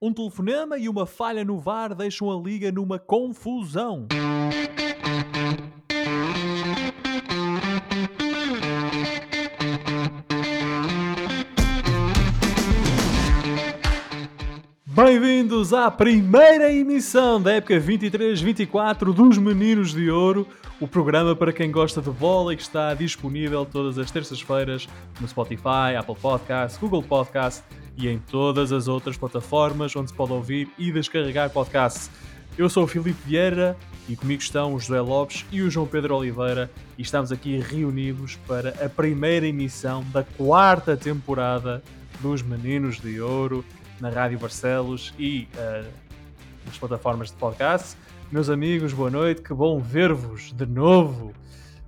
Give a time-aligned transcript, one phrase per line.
[0.00, 4.06] Um telefonema e uma falha no VAR deixam a liga numa confusão.
[15.18, 20.46] Bem-vindos à primeira emissão da época 23-24 dos Meninos de Ouro,
[20.78, 24.86] o programa para quem gosta de bola e que está disponível todas as terças-feiras
[25.18, 27.64] no Spotify, Apple Podcasts, Google Podcasts
[27.96, 32.10] e em todas as outras plataformas onde se pode ouvir e descarregar podcasts.
[32.58, 33.74] Eu sou o Filipe Vieira
[34.06, 38.36] e comigo estão o José Lopes e o João Pedro Oliveira e estamos aqui reunidos
[38.46, 41.82] para a primeira emissão da quarta temporada
[42.20, 43.64] dos Meninos de Ouro
[44.00, 45.86] na Rádio Barcelos e uh,
[46.66, 47.96] nas plataformas de podcast.
[48.30, 51.32] Meus amigos, boa noite, que bom ver-vos de novo.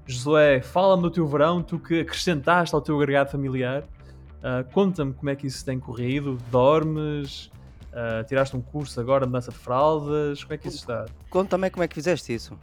[0.06, 3.82] Josué, fala-me do teu verão, tu que acrescentaste ao teu agregado familiar.
[3.82, 6.38] Uh, Conta-me como é que isso tem corrido.
[6.50, 7.50] Dormes?
[7.92, 10.42] Uh, tiraste um curso agora de dança de fraldas?
[10.44, 11.06] Como é que isso está?
[11.28, 12.56] Conta-me como é que fizeste isso.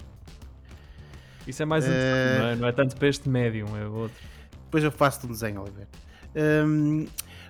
[1.46, 1.90] Isso é mais uh...
[1.90, 2.56] não, é?
[2.56, 4.18] não é tanto para este médium, é outro.
[4.66, 5.88] Depois eu faço-te um desenho, Oliver.
[6.36, 7.06] Um,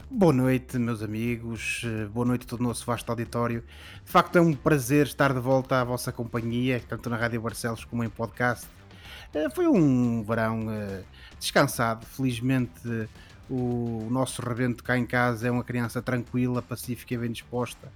[0.09, 3.63] Boa noite, meus amigos, boa noite a todo o nosso vasto auditório.
[4.05, 7.83] De facto, é um prazer estar de volta à vossa companhia, tanto na Rádio Barcelos
[7.83, 8.67] como em podcast.
[9.33, 11.03] Eh, foi um verão eh,
[11.39, 13.09] descansado, felizmente
[13.49, 17.91] o nosso rebento cá em casa é uma criança tranquila, pacífica e bem disposta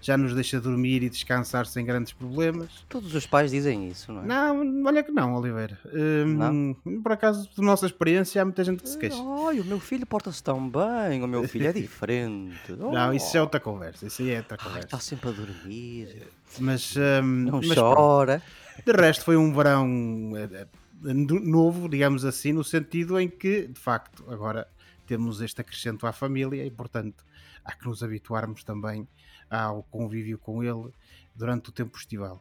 [0.00, 2.84] já nos deixa dormir e descansar sem grandes problemas.
[2.88, 4.26] Todos os pais dizem isso, não é?
[4.26, 5.78] Não, olha que não, Oliveira.
[5.92, 7.00] Hum, não?
[7.02, 9.22] Por acaso, de nossa experiência, há muita gente que se queixa.
[9.46, 12.72] Ai, o meu filho porta-se tão bem, o meu filho é diferente.
[12.78, 12.90] Oh.
[13.00, 14.78] Não, isso é outra conversa, isso aí é outra conversa.
[14.78, 16.26] Ai, está sempre a dormir.
[16.58, 18.42] Mas, hum, não mas chora.
[18.84, 23.78] De resto, foi um verão eh, eh, novo, digamos assim, no sentido em que, de
[23.78, 24.66] facto, agora
[25.10, 27.24] temos este acrescento à família e, portanto,
[27.64, 29.08] há que nos habituarmos também
[29.50, 30.94] ao convívio com ele
[31.34, 32.40] durante o tempo estival.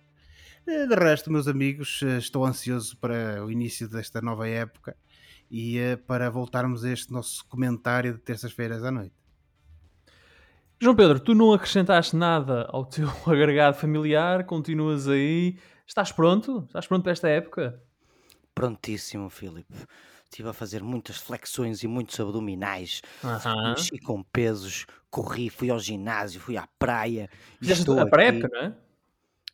[0.68, 4.96] Eh, de resto, meus amigos, eh, estou ansioso para o início desta nova época
[5.50, 9.16] e eh, para voltarmos a este nosso comentário de terças-feiras à noite.
[10.80, 15.58] João Pedro, tu não acrescentaste nada ao teu agregado familiar, continuas aí.
[15.88, 16.66] Estás pronto?
[16.68, 17.82] Estás pronto para esta época?
[18.54, 19.74] Prontíssimo, Filipe
[20.30, 23.70] estive a fazer muitas flexões e muitos abdominais, uhum.
[23.72, 27.30] mexi com pesos, corri, fui ao ginásio, fui à praia.
[27.60, 28.76] Fizeste a pré-época, não é?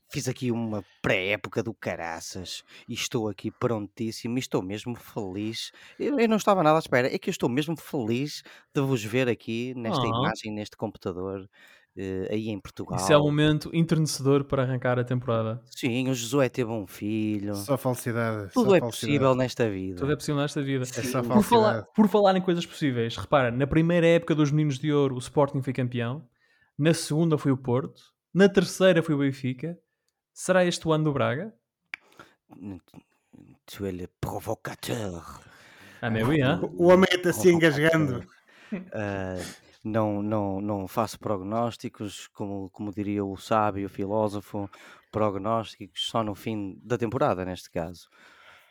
[0.08, 5.72] Fiz aqui uma pré-época do caraças e estou aqui prontíssimo e estou mesmo feliz.
[5.98, 8.44] Eu, eu, não estava nada à espera, é que eu estou mesmo feliz
[8.74, 10.20] de vos ver aqui nesta uhum.
[10.20, 11.50] imagem, neste computador
[11.98, 13.00] uh, aí em Portugal.
[13.00, 15.62] Isso é um momento enternecedor para arrancar a temporada.
[15.66, 17.56] Sim, o Josué teve um filho.
[17.56, 18.52] Só falsidade.
[18.54, 18.92] Tudo só é falsidade.
[18.92, 20.00] possível nesta vida.
[20.00, 20.84] Tudo é possível nesta vida.
[20.84, 24.80] É só por, falar, por falar em coisas possíveis, repara, na primeira época dos Meninos
[24.80, 26.28] de Ouro, o Sporting foi campeão.
[26.78, 28.02] Na segunda foi o Porto.
[28.34, 29.78] Na terceira foi o Benfica.
[30.34, 31.54] Será este o ano do Braga?
[33.66, 35.40] Tu és provocateur.
[36.02, 36.44] Ah, meu, hein?
[36.78, 38.24] O homem está se engasgando.
[38.72, 44.68] Uh, não, não, não faço prognósticos, como, como diria o sábio filósofo,
[45.12, 48.10] prognósticos só no fim da temporada, neste caso.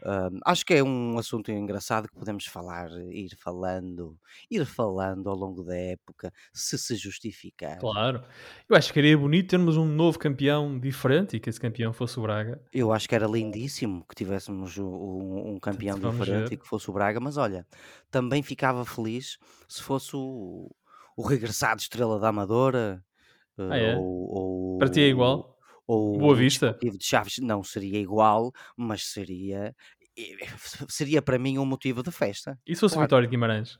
[0.02, 4.18] Uh, acho que é um assunto engraçado que podemos falar, ir falando,
[4.50, 7.78] ir falando ao longo da época, se se justificar.
[7.78, 8.22] Claro.
[8.68, 12.18] Eu acho que seria bonito termos um novo campeão diferente e que esse campeão fosse
[12.18, 12.60] o Braga.
[12.70, 16.54] Eu acho que era lindíssimo que tivéssemos um, um campeão Vamos diferente ver.
[16.54, 17.66] e que fosse o Braga, mas olha,
[18.10, 20.70] também ficava feliz se fosse o,
[21.16, 23.04] o regressado Estrela da Amadora.
[23.58, 23.96] Ah, é?
[23.96, 25.56] ou, ou, Para ti é igual?
[25.86, 26.78] Ou Boa Vista?
[26.82, 29.74] O de Chaves não seria igual, mas seria
[30.88, 32.58] seria para mim um motivo de festa.
[32.66, 33.06] E se fosse claro.
[33.06, 33.78] Vitória de Guimarães?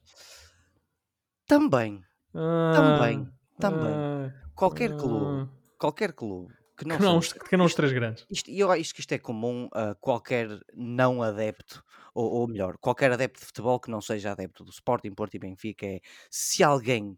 [1.47, 2.03] Também.
[2.34, 3.28] Ah, também.
[3.59, 3.95] Também.
[3.95, 5.51] Ah, qualquer ah, clube.
[5.78, 6.53] Qualquer clube.
[6.77, 8.27] Que não, que não, seja, que não os três grandes.
[8.28, 13.12] Isto, eu acho que isto é comum a qualquer não adepto, ou, ou, melhor, qualquer
[13.12, 17.16] adepto de futebol que não seja adepto do Sporting, Porto e Benfica, é se alguém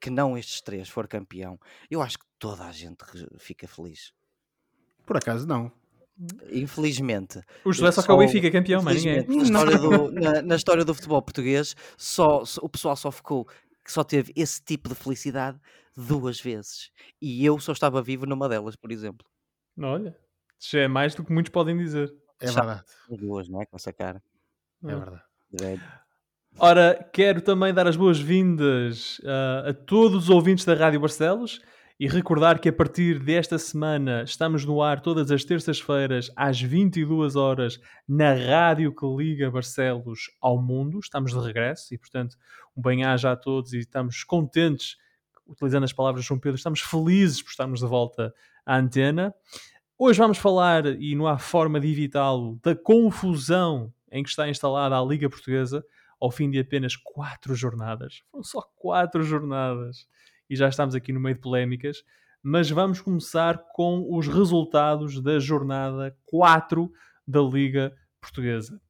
[0.00, 1.58] que não estes três for campeão,
[1.90, 3.04] eu acho que toda a gente
[3.38, 4.12] fica feliz.
[5.06, 5.72] Por acaso não.
[6.50, 7.40] Infelizmente.
[7.64, 9.24] O José só que o Benfica campeão, mas ninguém.
[9.26, 13.48] Na história, do, na, na história do futebol português, só, o pessoal só ficou
[13.86, 15.58] só teve esse tipo de felicidade
[15.96, 16.90] duas vezes.
[17.20, 19.26] E eu só estava vivo numa delas, por exemplo.
[19.80, 20.16] Olha,
[20.58, 22.14] já é mais do que muitos podem dizer.
[22.40, 22.84] É verdade.
[23.08, 23.66] Duas, não é?
[23.66, 24.22] Com essa cara.
[24.84, 25.82] É verdade.
[26.56, 31.60] Ora, quero também dar as boas-vindas uh, a todos os ouvintes da Rádio Barcelos
[32.00, 37.34] e recordar que a partir desta semana estamos no ar todas as terças-feiras às 22
[37.34, 41.00] horas na rádio que liga Barcelos ao mundo.
[41.00, 42.36] Estamos de regresso e, portanto,
[42.76, 44.96] um bem-aja a todos e estamos contentes
[45.48, 48.34] utilizando as palavras de João Pedro, estamos felizes por estarmos de volta
[48.64, 49.34] à antena.
[49.98, 54.96] Hoje vamos falar, e não há forma de evitá-lo, da confusão em que está instalada
[54.96, 55.84] a Liga Portuguesa
[56.20, 58.22] ao fim de apenas quatro jornadas.
[58.30, 60.06] Foram só quatro jornadas.
[60.48, 62.02] E já estamos aqui no meio de polémicas.
[62.42, 66.90] Mas vamos começar com os resultados da jornada 4
[67.26, 68.80] da Liga Portuguesa.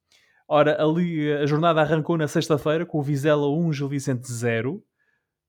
[0.47, 4.83] Ora, a, Liga, a jornada arrancou na sexta-feira com o Vizela 1, Gil Vicente 0.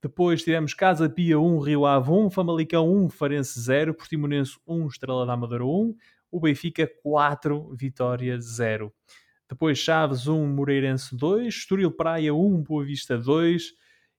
[0.01, 5.25] Depois tivemos Casa Pia 1, Rio Ave 1, Famalicão 1, Farense 0, Portimonense 1, Estrela
[5.25, 5.95] da Amadora 1,
[6.31, 8.93] o Benfica 4, Vitória 0.
[9.49, 13.73] Depois Chaves 1, Moreirense 2, Estoril Praia 1, Boa Vista 2,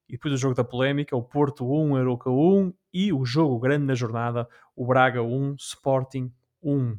[0.09, 3.85] e depois o jogo da polémica, o Porto 1, Aroca 1 e o jogo grande
[3.85, 4.45] na jornada,
[4.75, 6.97] o Braga 1, Sporting 1.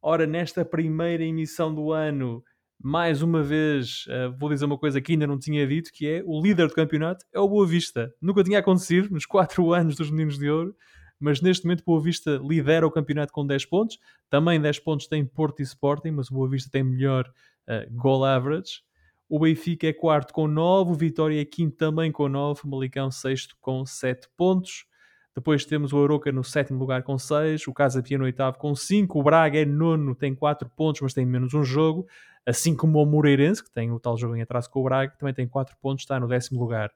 [0.00, 2.42] Ora, nesta primeira emissão do ano,
[2.80, 6.22] mais uma vez, uh, vou dizer uma coisa que ainda não tinha dito, que é
[6.24, 8.10] o líder do campeonato é o Boa Vista.
[8.22, 10.74] Nunca tinha acontecido nos 4 anos dos Meninos de Ouro,
[11.18, 13.98] mas neste momento Boa Vista lidera o campeonato com 10 pontos.
[14.28, 17.26] Também 10 pontos tem Porto e Sporting, mas o Boa Vista tem melhor
[17.68, 18.82] uh, goal average.
[19.28, 23.10] O Benfica é quarto com 9, o Vitória é quinto também com 9, o Malicão
[23.10, 24.86] sexto com 7 pontos.
[25.34, 28.74] Depois temos o Aroca no sétimo lugar com 6, o Casa Pia no oitavo com
[28.74, 32.06] 5, o Braga é nono, tem 4 pontos, mas tem menos um jogo,
[32.46, 35.34] assim como o Moreirense, que tem o tal jogo em atraso com o Braga, também
[35.34, 36.90] tem 4 pontos, está no décimo lugar.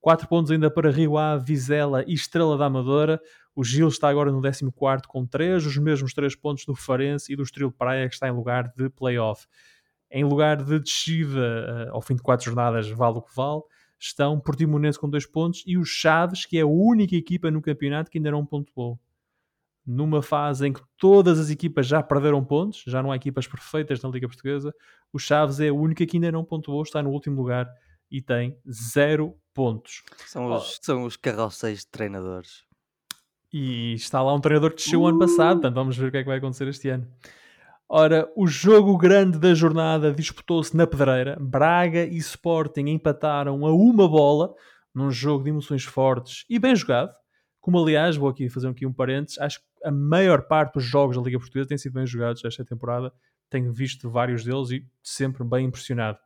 [0.00, 3.20] 4 pontos ainda para Rio Ave, Vizela e Estrela da Amadora.
[3.54, 4.62] O Gil está agora no 14
[5.06, 8.32] com 3, os mesmos 3 pontos do Farense e do Estrela Praia, que está em
[8.32, 9.46] lugar de playoff
[10.10, 13.62] em lugar de descida uh, ao fim de quatro jornadas, vale o que vale,
[13.98, 18.10] estão Portimonense com dois pontos e o Chaves, que é a única equipa no campeonato
[18.10, 18.98] que ainda não pontuou.
[19.86, 24.02] Numa fase em que todas as equipas já perderam pontos, já não há equipas perfeitas
[24.02, 24.74] na Liga Portuguesa,
[25.12, 27.68] o Chaves é a única que ainda não pontuou, está no último lugar
[28.10, 30.02] e tem zero pontos.
[30.26, 30.82] São os, oh.
[30.82, 32.64] são os carroceis de treinadores.
[33.52, 36.18] E está lá um treinador que desceu o ano passado, portanto vamos ver o que
[36.18, 37.06] é que vai acontecer este ano.
[37.88, 41.36] Ora, o jogo grande da jornada disputou-se na Pedreira.
[41.40, 44.54] Braga e Sporting empataram a uma bola
[44.94, 47.12] num jogo de emoções fortes e bem jogado.
[47.60, 51.16] Como, aliás, vou aqui fazer aqui um parênteses, acho que a maior parte dos jogos
[51.16, 53.12] da Liga Portuguesa têm sido bem jogados esta temporada.
[53.50, 56.18] Tenho visto vários deles e sempre bem impressionado.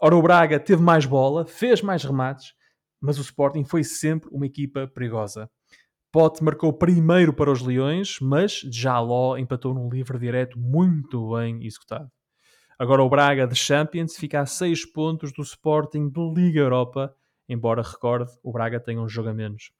[0.00, 2.54] Ora, o Braga teve mais bola, fez mais remates,
[3.00, 5.48] mas o Sporting foi sempre uma equipa perigosa.
[6.10, 12.10] Pote marcou primeiro para os Leões, mas Jaló empatou num livre direto muito bem executado.
[12.78, 17.14] Agora o Braga de Champions fica a 6 pontos do Sporting de Liga Europa,
[17.46, 19.70] embora recorde, o Braga tenha um jogo a menos.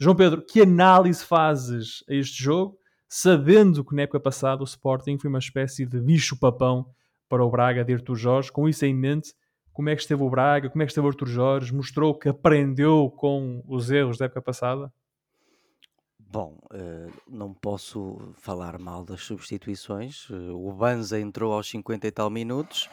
[0.00, 5.18] João Pedro, que análise fazes a este jogo, sabendo que na época passada o Sporting
[5.18, 6.86] foi uma espécie de bicho-papão
[7.28, 9.34] para o Braga de Artur Jorge, com isso em mente,
[9.70, 12.30] como é que esteve o Braga, como é que esteve o Artur Jorge, mostrou que
[12.30, 14.90] aprendeu com os erros da época passada?
[16.34, 20.26] Bom, eh, não posso falar mal das substituições.
[20.28, 22.90] Eh, o Banza entrou aos 50 e tal minutos,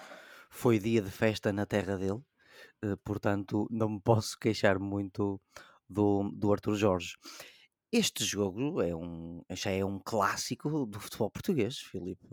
[0.52, 2.22] foi dia de festa na terra dele,
[2.84, 5.42] eh, portanto não me posso queixar muito
[5.90, 7.16] do, do Arthur Jorge.
[7.92, 12.24] Este jogo é um, já é um clássico do futebol português, Filipe,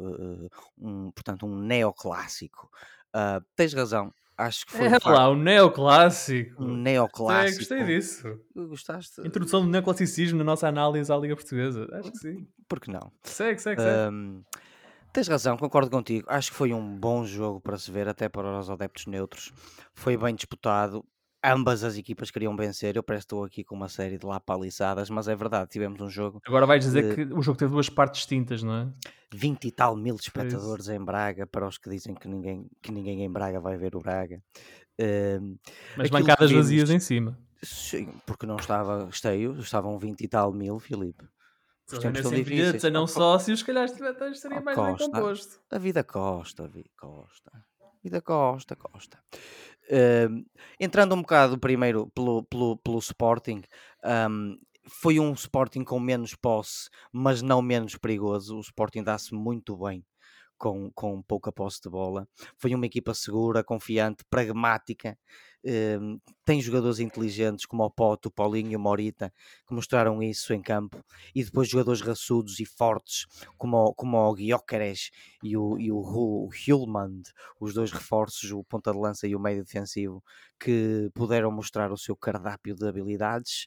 [0.76, 2.68] um, portanto um neoclássico.
[3.16, 6.62] Uh, tens razão, Acho que foi é lá, o neoclássico.
[6.62, 7.54] Um neoclássico.
[7.54, 8.40] É, gostei disso.
[8.54, 9.20] Gostaste?
[9.26, 11.88] Introdução do neoclassicismo na nossa análise à Liga Portuguesa.
[11.92, 12.46] Acho que sim.
[12.68, 13.10] Por que não?
[13.24, 14.14] Segue, segue, segue.
[14.14, 14.44] Um,
[15.12, 16.24] tens razão, concordo contigo.
[16.30, 19.50] Acho que foi um bom jogo para se ver, até para os adeptos neutros.
[19.92, 21.04] Foi bem disputado
[21.44, 22.96] ambas as equipas queriam vencer.
[22.96, 26.08] Eu parece que estou aqui com uma série de lapaliçadas, mas é verdade, tivemos um
[26.08, 26.40] jogo.
[26.46, 28.88] Agora vais dizer que o jogo teve duas partes distintas, não é?
[29.32, 33.22] 20 e tal mil espectadores em Braga, para os que dizem que ninguém, que ninguém
[33.24, 34.42] em Braga vai ver o Braga.
[35.00, 35.58] Uh,
[35.96, 36.64] mas bancadas vimos...
[36.64, 37.38] vazias em cima.
[37.62, 41.24] Sim, porque não estava cheio, estavam 20 e tal mil, Filipe.
[41.90, 42.84] Os tempos difíceis.
[42.84, 45.58] a não sócios, se calhar estaria mais bem composto.
[45.70, 47.50] A vida costa, a vida costa.
[47.54, 49.18] A vida costa, costa.
[50.78, 53.62] Entrando um bocado primeiro pelo, pelo, pelo Sporting,
[54.30, 58.56] um, foi um Sporting com menos posse, mas não menos perigoso.
[58.56, 60.04] O Sporting dá-se muito bem
[60.58, 62.28] com, com pouca posse de bola.
[62.56, 65.16] Foi uma equipa segura, confiante, pragmática.
[65.64, 69.32] Uh, tem jogadores inteligentes como o Poto, o Paulinho e o Morita
[69.66, 71.04] que mostraram isso em campo.
[71.34, 75.10] E depois jogadores raçudos e fortes como como o Gyökeres
[75.42, 77.22] e o, e o, o Hulmand,
[77.60, 80.22] os dois reforços, o ponta de lança e o meio defensivo
[80.60, 83.66] que puderam mostrar o seu cardápio de habilidades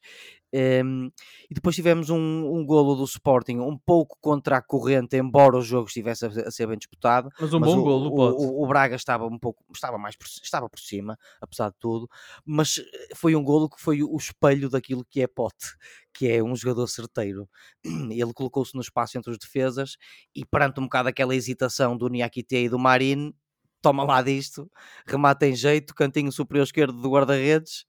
[0.54, 1.10] um,
[1.50, 5.62] e depois tivemos um, um golo do Sporting um pouco contra a corrente, embora o
[5.62, 7.30] jogo estivesse a, ser bem disputado.
[7.40, 10.16] Mas um mas bom o, golo, o, o, o, Braga estava um pouco, estava mais
[10.18, 12.10] por, estava por cima, apesar de tudo,
[12.46, 15.74] mas eh, foi um golo que foi o espelho daquilo que é Pote,
[16.14, 17.50] que é um jogador certeiro.
[18.12, 19.96] Ele colocou-se no espaço entre os defesas
[20.36, 23.34] e perante um bocado aquela hesitação do Niakite e do Marin,
[23.82, 24.70] toma lá disto,
[25.06, 27.86] remata em jeito, cantinho superior esquerdo do guarda-redes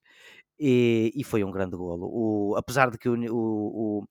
[0.59, 2.07] e, e, foi um grande golo.
[2.07, 4.07] O, apesar de que o, o,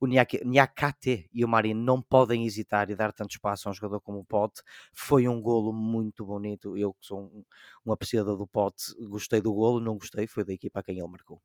[0.00, 4.00] o Niakate e o Marin não podem hesitar e dar tanto espaço a um jogador
[4.00, 4.62] como o Pote.
[4.92, 6.76] Foi um golo muito bonito.
[6.76, 7.44] Eu que sou um,
[7.84, 11.08] um apreciador do Pote, gostei do golo, não gostei, foi da equipa a quem ele
[11.08, 11.40] marcou.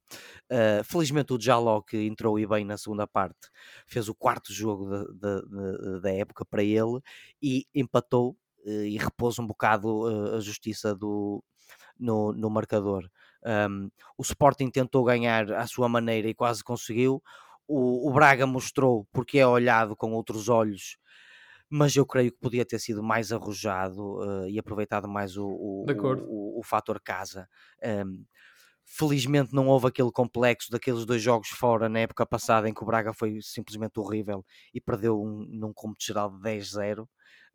[0.50, 3.50] Uh, felizmente o Jaló, que entrou e bem na segunda parte,
[3.86, 4.88] fez o quarto jogo
[6.02, 7.00] da época para ele
[7.42, 11.44] e empatou e repôs um bocado uh, a justiça do,
[12.00, 13.10] no, no marcador.
[13.70, 17.22] Um, o Sporting tentou ganhar à sua maneira e quase conseguiu
[17.68, 20.98] o, o Braga mostrou porque é olhado com outros olhos
[21.70, 25.86] mas eu creio que podia ter sido mais arrojado uh, e aproveitado mais o, o,
[26.28, 27.50] o, o, fator casa.
[27.84, 28.24] Um,
[28.86, 32.86] felizmente não houve aquele complexo daqueles dois jogos fora na época passada em que o
[32.86, 37.08] Braga foi simplesmente horrível e perdeu um, num cômputo geral de 10-0.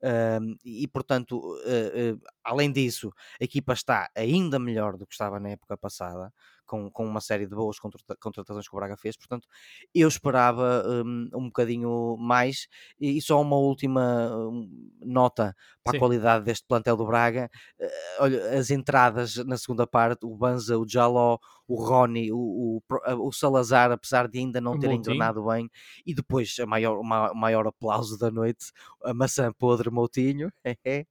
[0.02, 5.38] Um, e portanto, uh, uh, além disso, a equipa está ainda melhor do que estava
[5.38, 6.32] na época passada
[6.70, 9.48] com, com uma série de boas contratações que o Braga fez, portanto
[9.92, 12.68] eu esperava um, um bocadinho mais
[13.00, 15.96] e só uma última hum, nota para Sim.
[15.96, 17.50] a qualidade deste plantel do Braga,
[17.80, 17.86] uh,
[18.20, 22.82] olha, as entradas na segunda parte, o Banza, o Jaló, o Rony, o, o,
[23.26, 25.68] o, Salazar, apesar de ainda não ter engrenado bem,
[26.06, 28.66] e depois a maior, o maior aplauso da noite,
[29.02, 30.70] a maçã podre Moutinho, uh,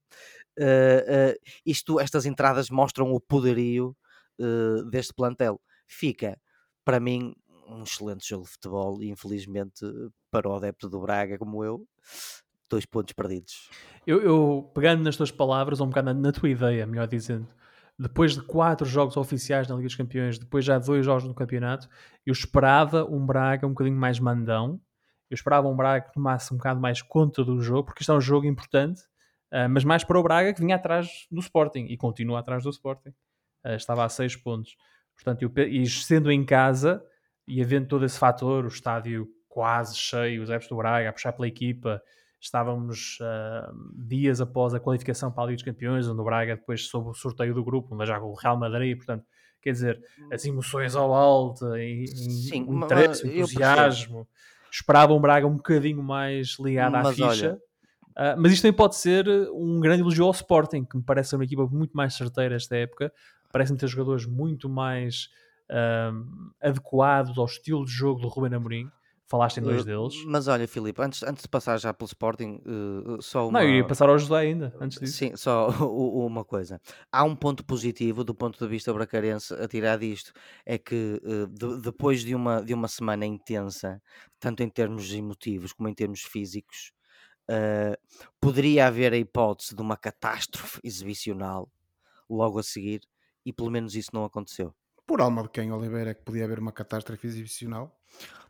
[0.59, 1.35] uh,
[1.65, 3.93] isto, estas entradas mostram o poderio
[4.39, 5.59] uh, deste plantel.
[5.87, 6.39] Fica,
[6.85, 7.33] para mim,
[7.67, 9.85] um excelente jogo de futebol e infelizmente
[10.31, 11.85] para o adepto do Braga como eu,
[12.69, 13.69] dois pontos perdidos.
[14.05, 17.47] Eu, eu pegando nas tuas palavras, ou um bocado na, na, tua ideia, melhor dizendo,
[17.97, 21.89] depois de quatro jogos oficiais na Liga dos Campeões, depois já dois jogos no campeonato,
[22.25, 24.79] eu esperava um Braga um bocadinho mais mandão.
[25.29, 28.15] Eu esperava um Braga que tomasse um bocado mais conta do jogo, porque isto é
[28.15, 29.01] um jogo importante,
[29.53, 32.69] uh, mas mais para o Braga que vinha atrás do Sporting e continua atrás do
[32.69, 33.13] Sporting.
[33.65, 34.75] Uh, estava a 6 pontos.
[35.15, 37.03] Portanto, e sendo em casa
[37.47, 41.33] e havendo todo esse fator, o estádio quase cheio, os Epos do Braga a puxar
[41.33, 42.01] pela equipa,
[42.39, 46.87] estávamos uh, dias após a qualificação para a Liga dos Campeões, onde o Braga depois
[46.87, 49.25] soube o sorteio do grupo, onde já com o Real Madrid, portanto,
[49.61, 50.01] quer dizer,
[50.31, 54.27] as emoções ao alto, e, Sim, o interesse, o entusiasmo.
[54.71, 57.49] Esperava um Braga um bocadinho mais ligado mas à ficha.
[57.49, 57.61] Olha,
[58.19, 61.37] Uh, mas isto também pode ser um grande elogio ao Sporting, que me parece ser
[61.37, 63.13] uma equipa muito mais certeira esta época.
[63.51, 65.29] Parece-me ter jogadores muito mais
[65.69, 68.91] uh, adequados ao estilo de jogo do Ruben Amorim.
[69.27, 70.15] Falaste em dois deles.
[70.25, 73.59] Mas olha, Filipe, antes, antes de passar já pelo Sporting, uh, só uma...
[73.59, 75.17] Não, eu ia passar ao José ainda, antes disso.
[75.17, 76.81] Sim, só uma coisa.
[77.11, 80.33] Há um ponto positivo do ponto de vista bracarense a tirar disto,
[80.65, 84.01] é que uh, de, depois de uma, de uma semana intensa,
[84.39, 86.91] tanto em termos emotivos como em termos físicos,
[87.49, 87.97] Uh,
[88.39, 91.67] poderia haver a hipótese de uma catástrofe exibicional
[92.29, 93.01] logo a seguir
[93.49, 94.71] e pelo menos isso não aconteceu.
[95.07, 97.91] Por alma de quem, Oliveira, é que podia haver uma catástrofe exibicional?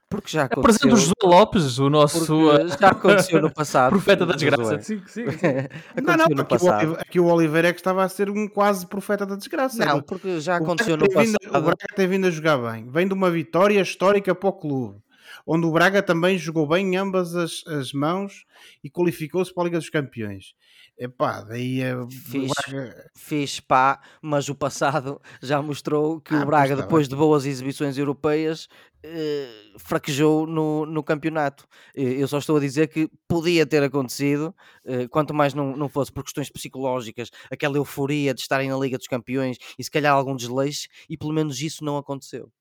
[0.09, 0.89] Porque já aconteceu.
[0.89, 2.49] É José Lopes, o nosso.
[2.51, 3.91] Ah, já aconteceu no passado.
[3.91, 4.81] profeta da desgraça.
[4.81, 5.23] Sim, sim.
[6.03, 8.45] não, não, no aqui, o Oliveira, aqui o Oliveira é que estava a ser um
[8.45, 9.85] quase profeta da desgraça.
[9.85, 11.37] Não, porque já aconteceu no passado.
[11.41, 12.89] Vindo, o Braga tem vindo a jogar bem.
[12.89, 14.99] Vem de uma vitória histórica para o clube
[15.45, 18.45] onde o Braga também jogou bem em ambas as, as mãos
[18.83, 20.53] e qualificou-se para a Liga dos Campeões.
[20.99, 23.11] Epá, daí é, fiz, Braga...
[23.15, 27.97] fiz pá, mas o passado já mostrou que ah, o Braga, depois de boas exibições
[27.97, 28.67] europeias,
[29.01, 31.65] eh, fraquejou no, no campeonato.
[31.95, 34.53] Eu só estou a dizer que podia ter acontecido,
[34.83, 38.97] eh, quanto mais não, não fosse por questões psicológicas, aquela euforia de estarem na Liga
[38.97, 42.51] dos Campeões e se calhar algum desleixo, e pelo menos isso não aconteceu.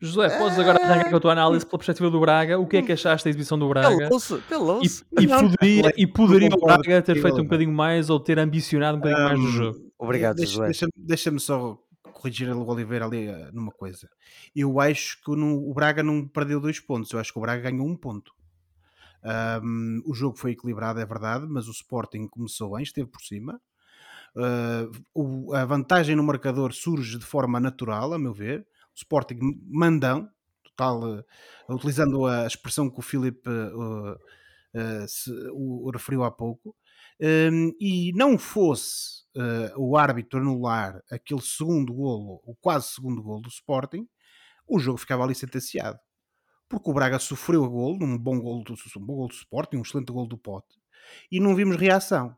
[0.00, 2.58] José, podes agora arrancar com a tua análise pela perspectiva do Braga.
[2.58, 3.98] O que é que achaste da exibição do Braga?
[3.98, 8.38] Calou-se, E, e, poderia, e poderia o Braga ter feito um bocadinho mais ou ter
[8.38, 9.92] ambicionado um bocadinho um, mais no jogo?
[9.98, 10.64] Obrigado, deixa, José.
[10.64, 11.78] Deixa-me deixa só
[12.14, 14.08] corrigir o Oliveira ali uh, numa coisa.
[14.56, 17.12] Eu acho que no, o Braga não perdeu dois pontos.
[17.12, 18.32] Eu acho que o Braga ganhou um ponto.
[19.62, 23.60] Um, o jogo foi equilibrado, é verdade, mas o Sporting começou bem, esteve por cima.
[24.34, 30.28] Uh, o, a vantagem no marcador surge de forma natural, a meu ver Sporting mandão,
[30.62, 31.24] total, uh,
[31.68, 36.76] utilizando a expressão que o Filipe uh, se, o, referiu há pouco,
[37.20, 39.20] um, ehm, e não fosse
[39.76, 44.08] o árbitro anular aquele segundo golo, o quase segundo golo do Sporting,
[44.66, 45.98] o jogo ficava ali sentenciado.
[46.68, 49.76] Porque o Braga sofreu a golo, um bom golo do, um bom golo do Sporting,
[49.78, 50.80] um excelente golo do Pote,
[51.30, 52.36] e não vimos reação.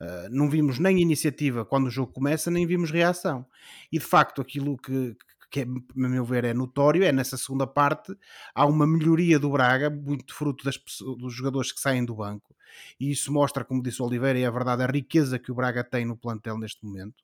[0.00, 3.46] Uh, não vimos nem iniciativa quando o jogo começa, nem vimos reação.
[3.92, 5.16] E de facto, aquilo que,
[5.52, 8.16] que é, a meu ver é notório é nessa segunda parte
[8.54, 10.80] há uma melhoria do Braga, muito fruto das,
[11.18, 12.56] dos jogadores que saem do banco.
[12.98, 15.84] E isso mostra, como disse o Oliveira, e é verdade, a riqueza que o Braga
[15.84, 17.22] tem no plantel neste momento.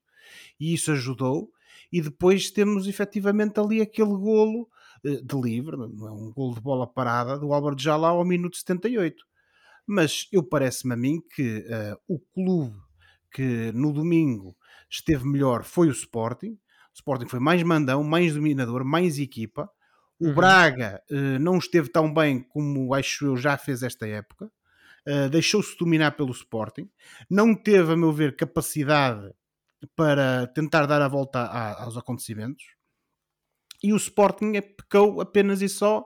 [0.60, 1.50] E isso ajudou.
[1.90, 4.68] E depois temos efetivamente ali aquele golo
[5.04, 8.58] eh, de livre, não é um golo de bola parada do Álvaro Jalá ao minuto
[8.58, 9.28] 78
[9.88, 12.76] mas eu parece-me a mim que uh, o clube
[13.32, 14.54] que no domingo
[14.90, 16.58] esteve melhor foi o Sporting.
[16.98, 19.70] O Sporting foi mais mandão, mais dominador, mais equipa.
[20.18, 20.34] O uhum.
[20.34, 24.50] Braga uh, não esteve tão bem como acho eu já fez esta época.
[25.06, 26.90] Uh, Deixou-se dominar pelo Sporting.
[27.30, 29.32] Não teve, a meu ver, capacidade
[29.94, 32.64] para tentar dar a volta a, aos acontecimentos.
[33.80, 36.04] E o Sporting é, pecou apenas e só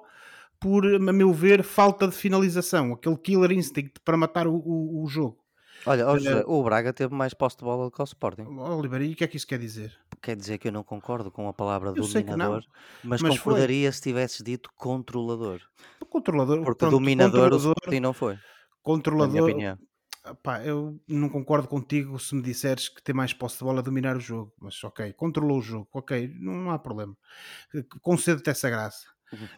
[0.61, 5.07] por, a meu ver, falta de finalização, aquele killer instinct para matar o, o, o
[5.07, 5.43] jogo.
[5.87, 8.43] Olha, José, o Braga teve mais posse de bola do que o Sporting.
[8.43, 9.99] Oliveira, e o que é que isso quer dizer?
[10.23, 12.65] Quer dizer que eu não concordo com a palavra eu dominador,
[13.03, 13.97] mas, mas, concordaria foi.
[13.97, 15.61] se tivesses dito controlador.
[16.09, 18.39] Controlador, porque pronto, dominador controlador, o Sporting não foi.
[18.83, 19.51] Controlador,
[20.41, 23.83] Pá, eu não concordo contigo se me disseres que tem mais posse de bola a
[23.83, 27.17] dominar o jogo, mas ok, controlou o jogo, ok, não, não há problema.
[28.01, 29.13] Concedo-te essa graça.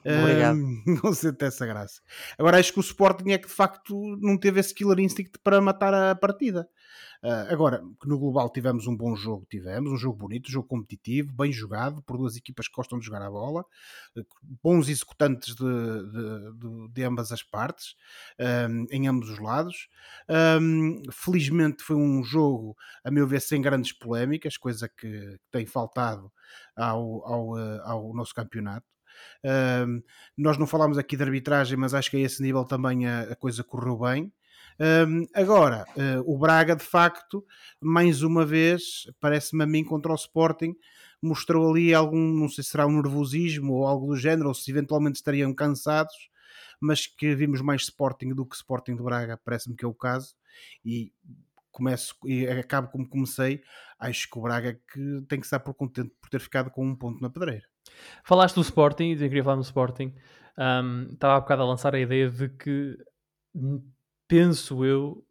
[0.05, 0.59] Obrigado.
[1.05, 2.01] Um, sente essa graça.
[2.39, 5.61] Agora acho que o Sporting é que de facto não teve esse killer instinct para
[5.61, 6.69] matar a partida.
[7.23, 10.69] Uh, agora, que no global tivemos um bom jogo, tivemos um jogo bonito, um jogo
[10.69, 13.65] competitivo, bem jogado, por duas equipas que gostam de jogar a bola,
[14.17, 14.27] uh,
[14.63, 17.95] bons executantes de, de, de, ambas as partes,
[18.69, 19.89] um, em ambos os lados.
[20.61, 26.31] Um, felizmente foi um jogo, a meu ver, sem grandes polémicas, coisa que tem faltado
[26.77, 28.87] ao, ao, ah, ao nosso campeonato.
[30.37, 33.37] Nós não falámos aqui de arbitragem, mas acho que a esse nível também a, a
[33.37, 34.33] coisa correu bem.
[34.81, 37.45] Um, agora, uh, o Braga, de facto,
[37.81, 40.75] mais uma vez, parece-me a mim, contra o Sporting,
[41.23, 44.71] mostrou ali algum, não sei se será um nervosismo ou algo do género, ou se
[44.71, 46.15] eventualmente estariam cansados,
[46.81, 50.35] mas que vimos mais Sporting do que Sporting de Braga, parece-me que é o caso,
[50.85, 51.13] e
[51.71, 53.61] começo e acabo como comecei,
[53.99, 56.95] acho que o Braga que tem que estar por contente por ter ficado com um
[56.95, 57.65] ponto na pedreira.
[58.23, 60.15] Falaste do Sporting, eu queria falar do Sporting.
[60.57, 62.97] Um, estava há bocado a lançar a ideia de que
[64.27, 65.25] penso eu,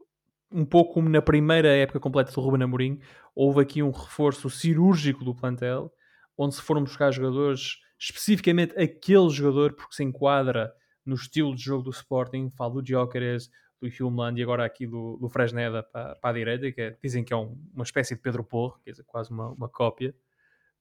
[0.51, 2.99] um pouco como na primeira época completa do Ruben Amorim,
[3.35, 5.91] houve aqui um reforço cirúrgico do plantel,
[6.37, 10.73] onde se foram buscar jogadores, especificamente aquele jogador, porque se enquadra
[11.05, 13.49] no estilo de jogo do Sporting, falo do Gyökeres,
[13.81, 17.23] do Hulmland e agora aqui do, do Fresneda para, para a direita, que é, dizem
[17.23, 20.15] que é um, uma espécie de Pedro Porro, quer dizer, quase uma, uma cópia.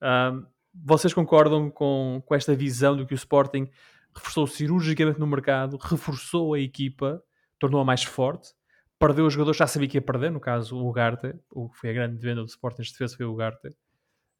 [0.00, 3.68] Um, vocês concordam com, com esta visão de que o Sporting
[4.14, 7.22] reforçou cirurgicamente no mercado, reforçou a equipa,
[7.62, 8.52] tornou-a mais forte,
[8.98, 11.90] perdeu os jogadores, já sabia que ia perder, no caso o Ugarte, o que foi
[11.90, 13.68] a grande venda do Sporting neste defesa foi o Ugarte,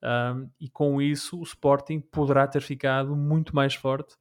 [0.02, 4.16] um, e com isso o Sporting poderá ter ficado muito mais forte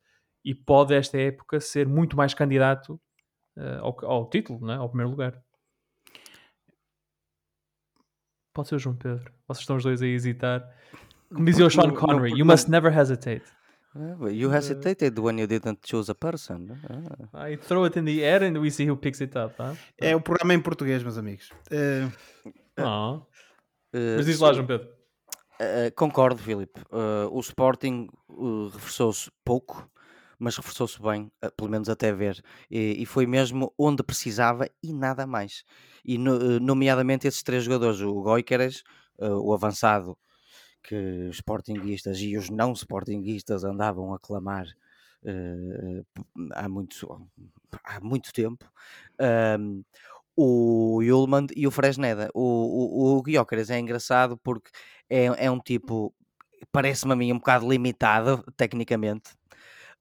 [0.46, 3.02] e pode esta época ser muito mais candidato
[3.58, 4.76] uh, ao, ao, título, né?
[4.76, 5.42] ao primeiro lugar.
[8.54, 9.34] Pode ser o João Pedro.
[9.48, 10.70] Vocês estão os dois a hesitar.
[11.30, 13.46] Como dizia o Sean Connery, you must never hesitate.
[13.94, 16.72] Uh, you hesitated when you didn't choose a person.
[16.90, 17.38] Uh.
[17.38, 19.54] I throw it in the air and we see who picks it up.
[19.58, 19.76] Huh?
[20.00, 21.50] É o programa em português, meus amigos.
[21.70, 22.12] Uh...
[22.80, 23.22] Oh.
[23.94, 24.88] Mas diz lá, João Pedro.
[25.62, 26.80] Uh, concordo, Filipe.
[26.90, 29.88] Uh, o Sporting uh, reforçou-se pouco,
[30.40, 32.42] mas reforçou-se bem, pelo menos até ver.
[32.70, 35.64] E, e, foi mesmo onde precisava e nada mais.
[36.04, 38.82] E, no, nomeadamente, esses três jogadores: o Goiqueres,
[39.20, 40.18] o avançado
[40.84, 40.96] que
[41.30, 44.68] os sportinguistas e os não sportinguistas andavam a clamar
[45.24, 46.06] uh,
[46.54, 47.30] há, muito,
[47.84, 48.66] há muito tempo.
[49.60, 49.84] Um,
[50.36, 52.30] o Yulman e o Fresneda.
[52.34, 54.72] O, o, o Guiócaras é engraçado porque
[55.10, 56.14] é, é um tipo,
[56.72, 59.32] parece-me a mim um bocado limitado tecnicamente,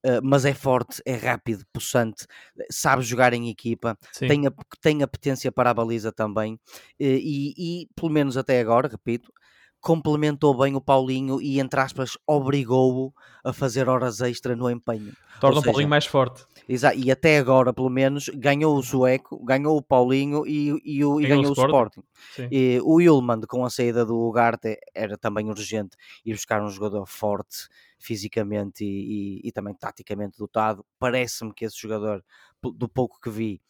[0.04, 2.26] uh, mas é forte, é rápido, possante,
[2.70, 6.58] sabe jogar em equipa, tem a, tem a potência para a baliza também, uh,
[6.98, 9.32] e, e, pelo menos até agora, repito,
[9.80, 13.12] complementou bem o Paulinho e, entre aspas, obrigou-o
[13.42, 15.12] a fazer horas extra no empenho.
[15.40, 16.44] Torna o Paulinho mais forte.
[16.68, 21.20] Exato, e até agora, pelo menos, ganhou o Sueco, ganhou o Paulinho e, e, o,
[21.20, 22.02] e ganhou, o Sporting.
[22.30, 22.54] Sporting.
[22.54, 27.06] E, o Ilman, com a saída do Ugarte, era também urgente ir buscar um jogador
[27.06, 27.66] forte
[27.98, 30.84] fisicamente e, e também taticamente dotado.
[30.98, 32.22] Parece-me que esse jogador,
[32.62, 33.60] do pouco que vi,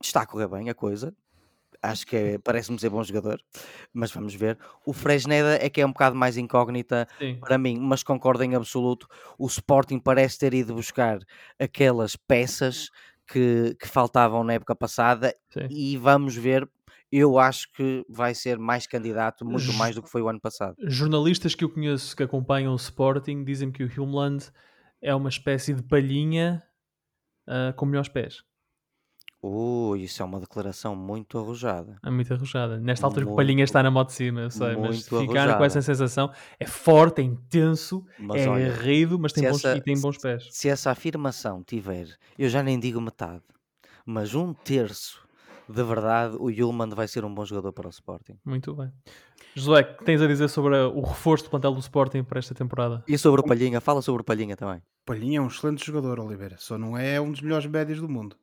[0.00, 1.14] está a correr bem a coisa
[1.82, 3.40] acho que é, parece-me ser bom jogador,
[3.92, 4.58] mas vamos ver.
[4.86, 7.38] O Fresneda é que é um bocado mais incógnita Sim.
[7.40, 9.06] para mim, mas concordo em absoluto.
[9.38, 11.18] O Sporting parece ter ido buscar
[11.58, 12.88] aquelas peças
[13.26, 15.66] que, que faltavam na época passada Sim.
[15.70, 16.68] e vamos ver.
[17.10, 20.40] eu acho que vai ser mais candidato, muito J- mais do que foi o ano
[20.40, 20.76] passado.
[20.86, 24.46] Jornalistas que eu conheço que acompanham o Sporting dizem que o Humeland
[25.02, 26.62] é uma espécie de palhinha
[27.46, 28.42] ah, com melhores pés.
[29.42, 31.96] Uh, isso é uma declaração muito arrojada.
[32.04, 32.78] É muito arrojada.
[32.78, 35.26] Nesta altura que o Palhinha está na moto de cima, eu sei, mas muito ficaram
[35.26, 35.66] com arrojada.
[35.66, 36.30] essa sensação.
[36.60, 40.16] É forte, é intenso, Mas é olha, aguerrido, mas tem bons, essa- e tem bons
[40.18, 40.46] pés.
[40.50, 42.06] se essa afirmação tiver,
[42.38, 43.42] eu já nem digo metade,
[44.06, 45.20] mas um terço
[45.68, 48.36] de verdade, o Yulman vai ser um bom jogador para o Sporting.
[48.44, 48.92] Muito bem.
[49.54, 52.54] Josué, o que tens a dizer sobre o reforço do plantel do Sporting para esta
[52.54, 53.04] temporada?
[53.06, 54.82] E sobre o Palhinha, fala sobre o Palhinha também.
[55.04, 56.56] Palhinha é um excelente jogador, Oliveira.
[56.58, 58.36] Só não é um dos melhores médios do mundo.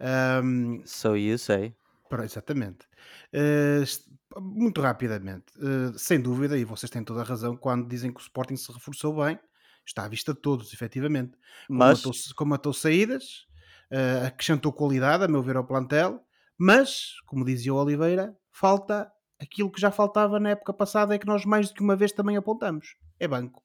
[0.00, 1.74] Ahm, So you say.
[2.08, 2.86] Para- exatamente.
[3.32, 4.06] Est-
[4.38, 8.22] muito rapidamente, eh, sem dúvida, e vocês têm toda a razão quando dizem que o
[8.22, 9.38] Sporting se reforçou bem,
[9.84, 11.32] está à vista de todos, efetivamente.
[11.68, 12.02] Mas
[12.34, 13.46] Comatou, saídas,
[13.90, 16.20] eh, acrescentou qualidade, a meu ver, ao plantel,
[16.58, 21.26] mas, como dizia o Oliveira, falta aquilo que já faltava na época passada, é que
[21.26, 23.62] nós mais do que uma vez também apontamos: é banco.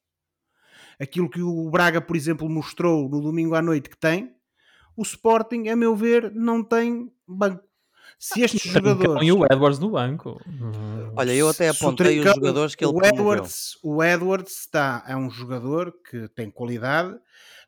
[0.99, 4.35] Aquilo que o Braga, por exemplo, mostrou no domingo à noite que tem,
[4.95, 7.63] o Sporting, a meu ver, não tem banco.
[8.19, 9.27] Se estes jogadores.
[9.27, 10.39] E o Edwards no banco.
[11.15, 13.33] olha, eu até apontei os jogadores que ele o promoveu.
[13.33, 17.17] Edwards, o Edwards está, é um jogador que tem qualidade,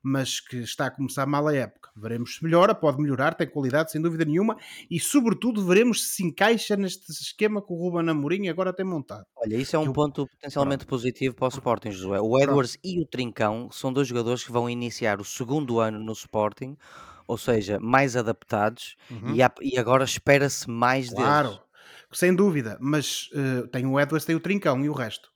[0.03, 1.89] mas que está a começar mal a época.
[1.95, 4.57] Veremos se melhora, pode melhorar, tem qualidade, sem dúvida nenhuma,
[4.89, 9.25] e sobretudo veremos se se encaixa neste esquema que o Ruben Amorim agora tem montado.
[9.37, 12.19] Olha, isso é um Eu- ponto potencialmente positivo para o Sporting, Josué.
[12.19, 16.11] O Edwards e o Trincão são dois jogadores que vão iniciar o segundo ano no
[16.13, 16.75] Sporting,
[17.27, 19.35] ou seja, mais adaptados, Uhum.
[19.35, 21.61] e, há- e agora espera-se mais Claro, deles.
[22.11, 25.31] sem dúvida, mas eh, tem o Edwards, tem o Trincão e o resto.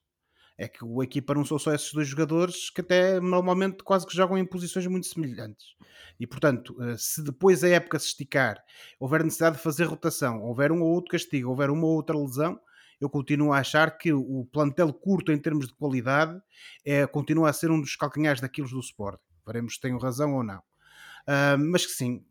[0.58, 4.16] É que o equipa não são só esses dois jogadores que até normalmente quase que
[4.16, 5.76] jogam em posições muito semelhantes.
[6.20, 8.58] E portanto, eh, se depois a época se esticar,
[9.00, 12.60] houver necessidade de fazer rotação, houver um ou outro castigo, houver uma ou outra lesão,
[13.00, 16.42] eu continuo a achar que o plantel curto em termos de qualidade
[16.84, 19.22] é, continua a ser um dos calcanhares daqueles do Sporting.
[19.46, 20.64] Veremos se tenho razão ou não.
[21.28, 22.26] Ah, mas que sim,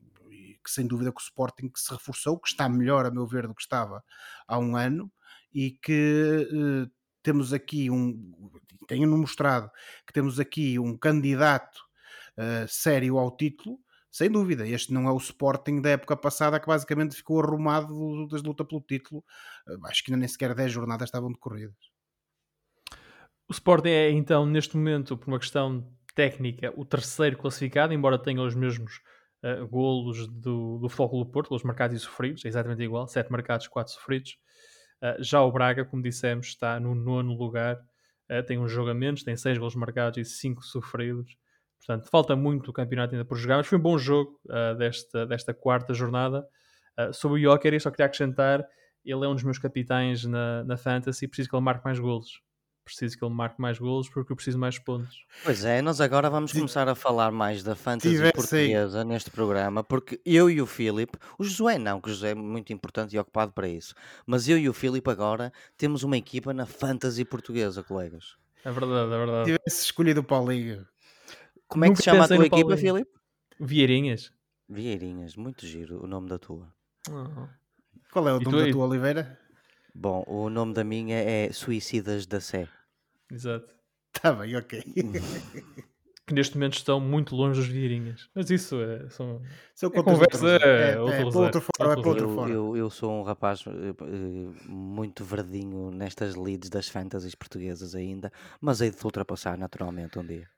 [0.65, 3.47] que sem dúvida que o Sporting que se reforçou, que está melhor a meu ver
[3.47, 4.03] do que estava
[4.49, 5.11] há um ano
[5.55, 6.91] e que eh,
[7.27, 8.33] temos aqui um,
[8.87, 9.69] tenho-no mostrado
[10.07, 11.81] que temos aqui um candidato
[12.37, 13.81] eh, sério ao título,
[14.13, 14.65] sem dúvida.
[14.65, 18.81] Este não é o Sporting da época passada que basicamente ficou arrumado das luta pelo
[18.81, 19.25] título.
[19.69, 21.75] Eh, acho que ainda nem sequer 10 jornadas estavam decorridas.
[23.49, 25.85] O Sporting é então, neste momento, por uma questão
[26.15, 29.01] técnica, o terceiro classificado, embora tenha os mesmos
[29.43, 33.07] uh, golos do, do Futebol Clube do Porto, golos marcados e sofridos, é exatamente igual,
[33.07, 34.39] 7 marcados, 4 sofridos.
[35.07, 37.77] Uh, já o Braga, como dissemos, está no nono lugar,
[38.31, 41.37] uh, tem um jogo a menos, tem 6 golos marcados e 5 sofridos.
[41.79, 45.27] Portanto, falta muito o campeonato ainda por jogar, mas foi um bom jogo uh, desta,
[45.27, 46.47] desta quarta jornada.
[47.13, 48.67] Sobre o Joker, só queria acrescentar,
[49.05, 52.41] ele é um dos meus capitães na, na Fantasy, preciso que ele marque mais golos
[52.87, 55.27] preciso que ele marque mais golos porque eu preciso mais pontos.
[55.45, 58.33] Pois é, nós agora vamos começar a falar mais da fantasy Tivesse aí.
[58.73, 62.35] portuguesa neste programa, porque eu e o Filipe, o Josué não, que o Josué é
[62.35, 63.95] muito importante e ocupado para isso,
[64.25, 68.37] mas eu e o Filipe agora temos uma equipa na fantasy portuguesa, colegas.
[68.65, 69.45] É verdade, é verdade.
[69.59, 70.87] Tivesse escolhido o Paulinho.
[71.69, 72.77] Como é que Nunca se chama a tua equipa.
[72.77, 73.11] Filipe?
[73.61, 74.33] Vieirinhas.
[74.69, 76.73] Vieirinhas, muito giro o nome da tua.
[77.09, 77.47] Oh.
[78.13, 79.39] Qual é o E nome tu da tua Oliveira?
[79.99, 82.69] Bom, o nome da minha é Suicidas da Sé.
[83.33, 83.75] Exato.
[84.15, 84.83] Está bem, ok.
[86.29, 88.29] Que neste momento estão muito longe dos Vieirinhas.
[88.35, 89.09] Mas isso é.
[89.11, 89.41] São...
[89.77, 92.51] São É conversa, é é, outro é, para fora, é para Eu, fora.
[92.51, 98.33] eu, eu sou um rapaz eh, eh, muito verdinho nestas leads das fantasies portuguesas ainda,
[98.61, 100.49] mas hei de te ultrapassar naturalmente um dia.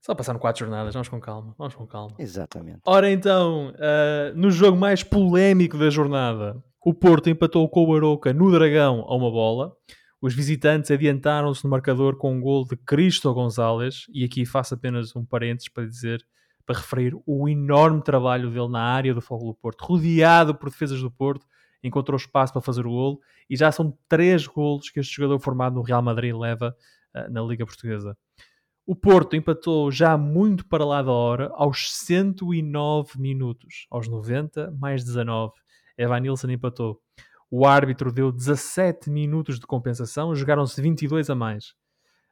[0.00, 1.54] Só passaram quatro jornadas, vamos com calma.
[1.56, 2.16] Vamos com calma.
[2.18, 2.80] Exatamente.
[2.84, 8.32] Ora então, ah, no jogo mais polémico da jornada, o Porto empatou com o Aroca
[8.32, 9.72] no Dragão a uma bola.
[10.20, 15.14] Os visitantes adiantaram-se no marcador com um gol de Cristo Gonzalez, e aqui faço apenas
[15.14, 16.24] um parênteses para dizer,
[16.64, 21.00] para referir o enorme trabalho dele na área do Fogo do Porto, rodeado por defesas
[21.00, 21.46] do Porto,
[21.82, 25.74] encontrou espaço para fazer o gol, e já são três golos que este jogador formado
[25.74, 26.74] no Real Madrid leva
[27.14, 28.16] ah, na Liga Portuguesa.
[28.86, 33.86] O Porto empatou já muito para lá da hora, aos 109 minutos.
[33.90, 35.52] Aos 90, mais 19.
[35.98, 37.00] Evan Nilsson empatou.
[37.50, 41.74] O árbitro deu 17 minutos de compensação, jogaram-se 22 a mais.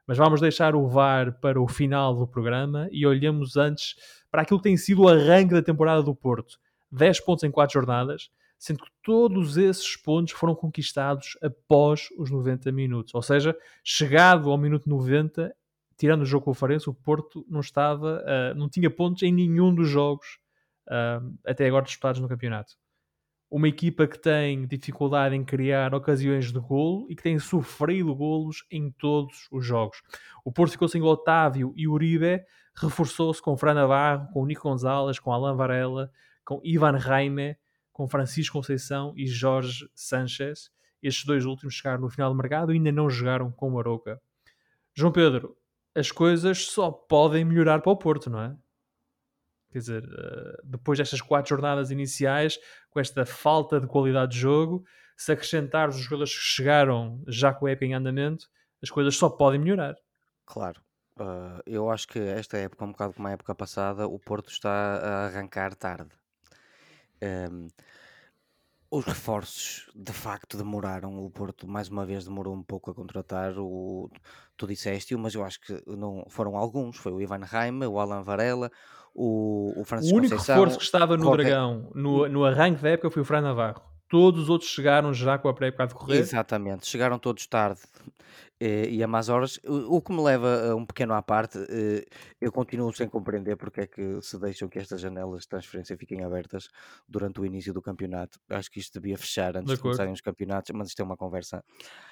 [0.07, 3.97] Mas vamos deixar o VAR para o final do programa e olhamos antes
[4.31, 6.61] para aquilo que tem sido o arranque da temporada do Porto.
[6.93, 12.71] 10 pontos em 4 jornadas, sendo que todos esses pontos foram conquistados após os 90
[12.71, 13.15] minutos.
[13.15, 15.53] Ou seja, chegado ao minuto 90,
[15.97, 19.33] tirando o jogo com o Farense, o Porto não estava, ah, não tinha pontos em
[19.33, 20.39] nenhum dos jogos
[20.89, 22.77] ah, até agora disputados no campeonato.
[23.51, 28.65] Uma equipa que tem dificuldade em criar ocasiões de golo e que tem sofrido golos
[28.71, 30.03] em todos os jogos.
[30.45, 32.43] O Porto ficou sem Otávio e Uribe,
[32.75, 36.11] reforçou-se com Fran Navarro, com Nico Gonzalez, com Alain Varela,
[36.45, 37.57] com Ivan Raime,
[37.93, 40.71] com Francisco Conceição e Jorge Sanchez.
[41.03, 44.21] Estes dois últimos chegaram no final do mercado e ainda não jogaram com o Maroca.
[44.95, 45.57] João Pedro,
[45.95, 48.57] as coisas só podem melhorar para o Porto, não é?
[49.77, 52.59] Quer dizer, eh, depois destas quatro jornadas iniciais,
[52.89, 54.83] com esta falta de qualidade de jogo,
[55.15, 58.49] se acrescentar os jogadores que chegaram já com a época em andamento,
[58.83, 59.95] as coisas só podem melhorar.
[60.47, 60.81] Claro.
[61.21, 64.71] Uh, eu acho que esta época, um bocado como a época passada, o Porto está
[64.71, 66.17] a arrancar tarde.
[67.23, 67.69] Um,
[68.99, 71.25] os reforços de facto demoraram.
[71.25, 73.55] O Porto, mais uma vez, demorou um pouco a contratar.
[73.59, 74.11] O,
[74.57, 76.97] tu disseste, mas eu acho que não foram alguns.
[76.97, 78.71] Foi o Ivan Raime, o Alan Varela,
[79.15, 82.83] o, o Francisco O único Conceição, reforço que estava no Jorge- Dragão no, no arranque
[82.83, 83.83] da época foi o Fran Navarro.
[84.09, 86.21] Todos os outros chegaram já com a pré-época a decorrer.
[86.21, 87.81] Exatamente, chegaram todos tarde
[88.61, 92.05] e a más horas, o, o que me leva a um pequeno à parte, eh,
[92.41, 96.25] eu continuo sem compreender porque é que se deixam que estas janelas de transferência fiquem
[96.25, 96.69] abertas
[97.09, 98.39] durante o início do campeonato.
[98.49, 99.83] Acho que isto devia fechar antes de, acordo.
[99.83, 101.63] começarem os campeonatos, mas isto é uma conversa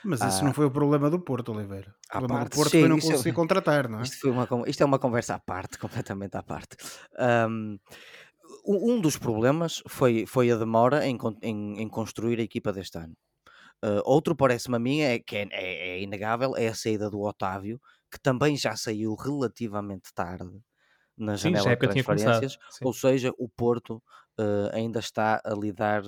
[0.04, 0.44] Mas isso Ah.
[0.44, 1.94] não foi o problema do Porto, Oliveira.
[2.06, 4.02] O problema parte, do Porto sim, foi não é- conseguir contratar, não é?
[4.02, 6.76] Isto, foi uma, isto é uma conversa à parte, completamente à parte.
[8.66, 12.96] Um um dos problemas foi, foi a demora em, em, em construir a equipa deste
[12.98, 13.14] ano.
[13.86, 17.20] Ah, outro, parece-me a mim, é, que é, é- é inegável, é a saída do
[17.20, 17.78] Otávio,
[18.10, 20.58] que também já saiu relativamente tarde
[21.16, 21.92] na Sim, janela de começado.
[21.92, 22.58] transferências.
[22.80, 24.02] Ou seja, o Porto
[24.38, 26.02] ah, ainda está a lidar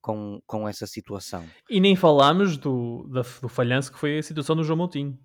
[0.00, 1.44] com, com essa situação.
[1.68, 5.18] E nem falámos do, da- do falhanço que foi a situação do João Moutinho,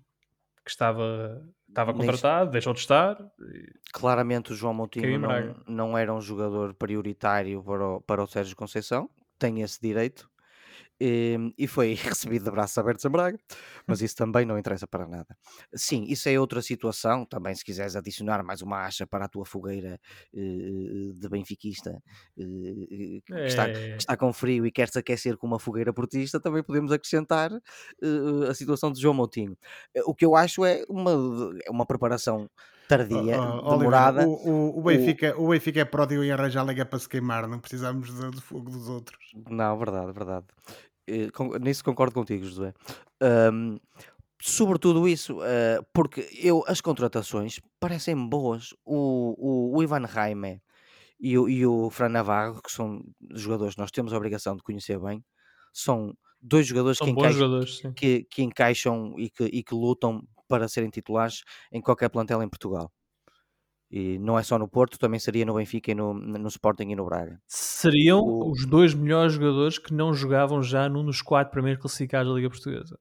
[0.64, 3.16] que estava, estava Nem- contratado, deixou de estar.
[3.92, 8.56] Claramente o João Moutinho não, não era um jogador prioritário para o, para o Sérgio
[8.56, 10.28] Conceição, tem esse direito,
[11.04, 13.38] e, e foi recebido de braços abertos em Braga,
[13.86, 15.36] mas isso também não interessa para nada.
[15.74, 19.44] Sim, isso é outra situação, também se quiseres adicionar mais uma acha para a tua
[19.44, 20.00] fogueira
[20.34, 20.38] eh,
[21.14, 22.02] de benfiquista
[22.38, 26.40] eh, que, está, que É, está com frio e quer-se aquecer com uma fogueira portista,
[26.40, 29.56] também podemos acrescentar eh, a situação de João Moutinho.
[29.94, 31.12] Eh, O que eu acho é uma,
[31.64, 32.48] é uma preparação
[32.86, 34.26] tardia, Oh, demorada.
[34.26, 34.30] o,
[34.76, 38.08] o, o, Benfica, o Benfica é pródigo em arranjar lenha para se queimar, não precisamos
[38.32, 39.34] de fogo dos outros.
[39.48, 40.46] Não, verdade, verdade.
[41.06, 41.28] Eh,
[41.60, 42.72] nisso concordo contigo, José.
[43.20, 43.78] Ahm,
[44.40, 48.74] sobretudo isso, eh, porque eu, as contratações parecem boas.
[48.84, 50.62] O, o, o Ivan Raime
[51.20, 54.62] e o, e o Fran Navarro, que são jogadores que nós temos a obrigação de
[54.62, 55.24] conhecer bem,
[55.72, 59.74] são dois jogadores que são bons encaixam, jogadores, que, que encaixam e que, e que
[59.74, 62.92] lutam para serem titulares em qualquer plantel em Portugal.
[63.90, 66.96] E não é só no Porto, também seria no Benfica, e no, no Sporting e
[66.96, 67.40] no Braga.
[67.46, 72.28] Seriam O- os dois melhores jogadores que não jogavam já num dos quatro primeiros classificados
[72.32, 72.98] da Liga Portuguesa.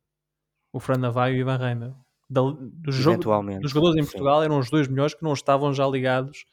[0.72, 1.93] O Fran Navarro e o Ivan Reimer.
[2.30, 4.12] Dos jogadores em sim.
[4.12, 6.46] Portugal eram os dois melhores que não estavam já ligados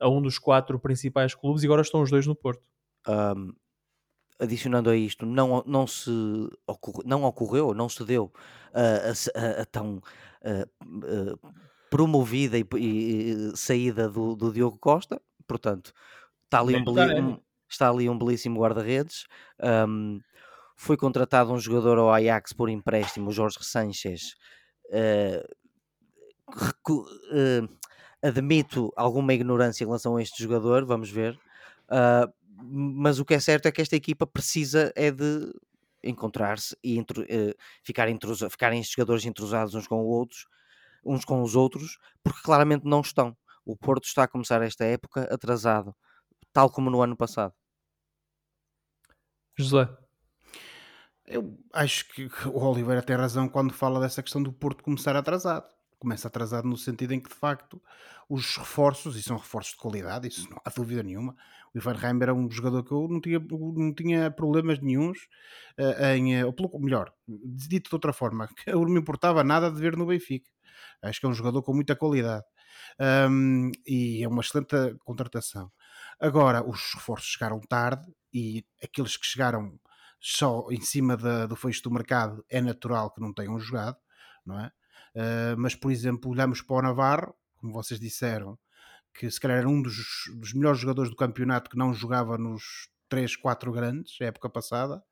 [0.00, 2.68] a um dos quatro principais clubes e agora estão os dois no Porto.
[3.06, 3.52] Ahm,
[4.38, 6.10] adicionando a isto, não, não se
[6.66, 8.32] ocorre- não ocorreu, não se deu
[8.72, 10.00] a, a a- a tão
[10.44, 11.52] ah, ah,
[11.90, 15.92] promovida e, e- e saída do, do Diogo Costa, portanto,
[16.44, 19.26] está ali, um, beli- um- está ali um belíssimo guarda-redes.
[19.60, 20.18] Ahm,
[20.76, 24.36] foi contratado um jogador ao Ajax por empréstimo, Jorge Sanchez.
[26.56, 27.68] recu- ah,
[28.28, 31.38] admito alguma ignorância em relação a este jogador, vamos ver.
[31.88, 32.28] Ah,
[32.60, 35.52] mas o que é certo é que esta equipa precisa é de
[36.02, 36.98] encontrar-se e
[37.28, 38.08] eh, ficar
[38.50, 40.46] ficarem estes jogadores entrosados uns com os outros,
[41.04, 43.36] uns com os outros, porque claramente não estão.
[43.64, 45.94] O Porto está a começar esta época atrasado,
[46.52, 47.54] tal como no ano passado.
[49.58, 49.88] José,
[51.26, 55.66] Eu acho que o Oliveira tem razão quando fala dessa questão do Porto começar atrasado.
[55.98, 57.82] Começa atrasado no sentido em que, de facto,
[58.28, 61.34] os reforços, e são reforços de qualidade, isso não há dúvida nenhuma.
[61.74, 65.18] O Ivan Reimer é um jogador que eu não tinha, não tinha problemas nenhuns
[65.76, 66.36] eh, em.
[66.36, 69.80] eh, Ou pelo, melhor, dito de outra forma, que eu não me importava nada de
[69.80, 70.48] ver no Benfica.
[71.02, 72.44] Acho que é um jogador com muita qualidade.
[72.98, 75.70] Ahm, e é uma excelente contratação.
[76.20, 79.78] Agora, os reforços chegaram tarde e aqueles que chegaram
[80.20, 83.96] só em cima do fecho do mercado é natural que não tenham jogado,
[84.44, 84.72] não é?
[85.14, 88.58] Uh, mas, por exemplo, olhamos para o Navarro, como vocês disseram,
[89.14, 89.96] que se calhar era um dos,
[90.36, 95.02] dos melhores jogadores do campeonato que não jogava nos 3, 4 grandes, época passada,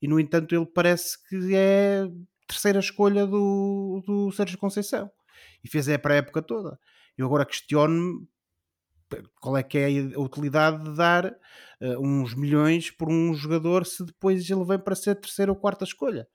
[0.00, 2.04] e no entanto ele parece que é
[2.46, 5.10] terceira escolha do, do Sérgio Conceição
[5.64, 6.78] e fez a pré-época toda.
[7.16, 8.28] Eu agora questiono-me
[9.40, 14.04] qual é que é a utilidade de dar uh, uns milhões por um jogador se
[14.04, 16.26] depois ele vem para ser terceira ou quarta escolha?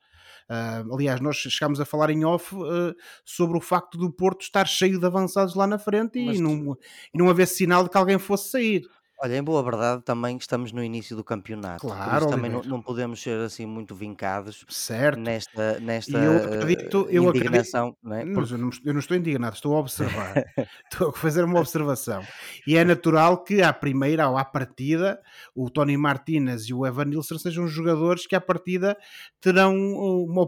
[0.50, 4.66] Uh, aliás, nós chegámos a falar em off uh, sobre o facto do Porto estar
[4.66, 6.76] cheio de avançados lá na frente e, não,
[7.14, 8.82] e não haver sinal de que alguém fosse sair.
[9.22, 11.86] Olha, em boa verdade, também estamos no início do campeonato.
[11.86, 15.20] Claro, também não, não, podemos ser assim muito vincados certo.
[15.20, 17.90] nesta, nesta eu acredito, eu indignação.
[17.90, 18.34] Acredito, não é?
[18.34, 18.54] Porque...
[18.54, 20.36] eu, não, eu, não, estou indignado, estou a observar.
[20.90, 22.24] estou a fazer uma observação.
[22.66, 25.22] E é natural que à primeira ou à partida
[25.54, 28.98] o Tony Martinez e o Evan Nilsson sejam jogadores que à partida
[29.42, 30.48] terão, uma,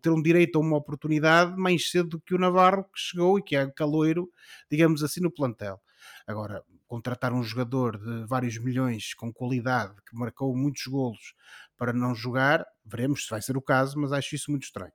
[0.00, 3.56] terão direito a uma oportunidade mais cedo do que o Navarro que chegou e que
[3.56, 4.30] é caloiro,
[4.70, 5.80] digamos assim, no plantel.
[6.26, 11.34] Agora, contratar um jogador de vários milhões com qualidade, que marcou muitos golos
[11.76, 14.92] para não jogar, veremos se vai ser o caso, mas acho isso muito estranho.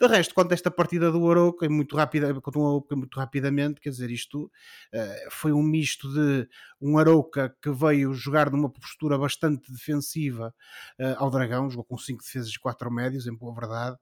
[0.00, 4.10] De resto, quanto a esta partida do Arouca, é muito, rápida, muito rapidamente, quer dizer,
[4.10, 6.48] isto uh, foi um misto de
[6.80, 10.52] um Arouca que veio jogar numa postura bastante defensiva
[10.98, 13.96] uh, ao Dragão, jogou com 5 defesas e 4 médios, em boa verdade,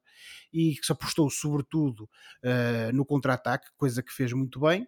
[0.53, 2.09] e que se apostou sobretudo
[2.45, 4.87] uh, no contra-ataque, coisa que fez muito bem,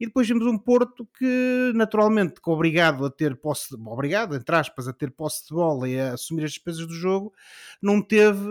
[0.00, 4.86] e depois vimos um Porto que, naturalmente, obrigado a ter posse, de, obrigado, entre aspas,
[4.86, 7.32] a ter posse de bola e a assumir as despesas do jogo,
[7.82, 8.46] não teve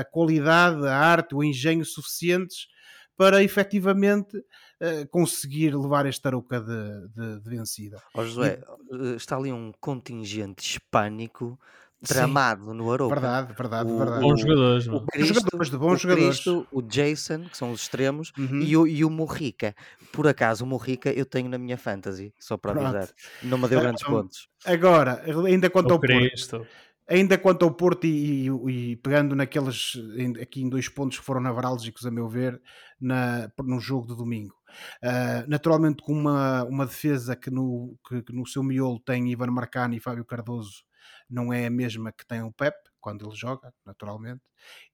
[0.00, 2.68] a qualidade, a arte, o engenho suficientes
[3.16, 8.02] para efetivamente uh, conseguir levar esta aruca de, de, de vencida.
[8.14, 9.14] Ó José, e...
[9.14, 11.60] está ali um contingente hispânico
[12.06, 12.76] tramado Sim.
[12.76, 13.14] no Aroca.
[13.14, 14.20] Verdade, verdade, o, verdade.
[14.20, 14.86] Bons jogadores.
[14.86, 16.26] O, o Cristo, jogadores de bons o jogadores.
[16.28, 18.60] Cristo, o Jason, que são os extremos, uhum.
[18.60, 19.74] e, o, e o Morrica.
[20.12, 23.08] Por acaso, o Morrica eu tenho na minha fantasy, só para avisar.
[23.42, 24.48] Não me deu grandes então, pontos.
[24.64, 26.58] Agora, ainda quanto ao Cristo.
[26.58, 26.70] Porto.
[27.08, 29.94] Ainda quanto ao Porto e, e, e, pegando naqueles
[30.40, 32.60] aqui em dois pontos que foram nevrálgicos, a meu ver,
[33.00, 34.54] na, no jogo de domingo.
[35.02, 39.48] Uh, naturalmente com uma, uma defesa que no, que, que no seu miolo tem Ivan
[39.48, 40.84] Marcani e Fábio Cardoso
[41.28, 44.42] não é a mesma que tem o Pep quando ele joga, naturalmente,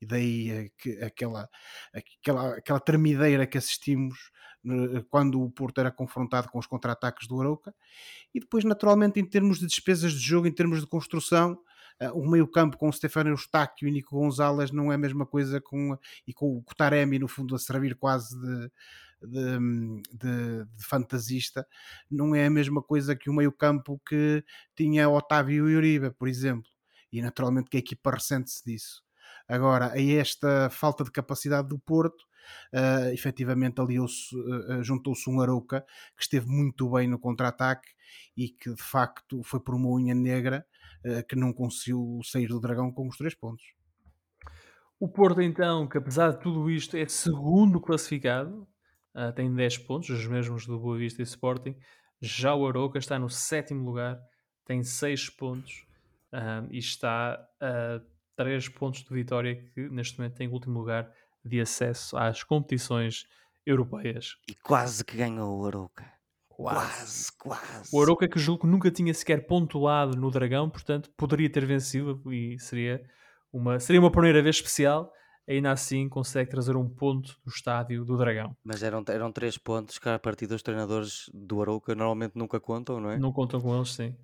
[0.01, 1.49] e daí que, aquela,
[1.93, 4.31] aquela, aquela tremideira que assistimos
[5.11, 7.75] quando o Porto era confrontado com os contra-ataques do Arouca,
[8.35, 11.59] e depois, naturalmente, em termos de despesas de jogo, em termos de construção,
[12.01, 14.99] eh, o meio campo com o Stefano Eustáquio e o Nico Gonzalez não é a
[14.99, 18.71] mesma coisa com, e com o Taremi no fundo a servir quase de,
[19.23, 19.59] de,
[20.13, 21.67] de, de, fantasista,
[22.11, 26.71] não é a mesma coisa que o meio-campo que tinha Otávio e Uribe, por exemplo,
[27.13, 29.03] e naturalmente que a equipa ressente-se disso.
[29.49, 32.25] Agora, a esta falta de capacidade do Porto,
[32.73, 35.85] uh, efetivamente aliou-se, uh, juntou-se um Arouca
[36.17, 37.89] que esteve muito bem no contra-ataque
[38.37, 40.67] e que de facto foi por uma unha negra
[41.05, 43.65] uh, que não conseguiu sair do Dragão com os três pontos.
[44.99, 48.67] O Porto, então, que apesar de tudo isto é segundo classificado,
[49.17, 51.75] uh, tem 10 pontos, os mesmos do Boa Vista e Sporting.
[52.21, 54.19] Já o Aroca está no sétimo lugar,
[54.65, 55.87] tem 6 pontos
[56.33, 58.01] uh, e está a
[58.37, 61.11] 3 pontos de vitória, que neste momento tem o último lugar
[61.45, 63.25] de acesso às competições
[63.65, 64.37] europeias.
[64.49, 66.05] E quase que ganhou o Aroca.
[66.49, 67.91] Quase, quase.
[67.95, 72.23] O Aroca que julgo que nunca tinha sequer pontuado no Dragão, portanto poderia ter vencido
[72.33, 73.03] e seria
[73.53, 75.13] uma, seria uma primeira vez especial
[75.49, 78.57] ainda assim consegue trazer um ponto do estádio do Dragão.
[78.65, 83.01] Mas eram, eram três pontos que a partir dos treinadores do Arouca normalmente nunca contam,
[83.01, 83.19] não é?
[83.19, 84.15] Não contam com eles, sim.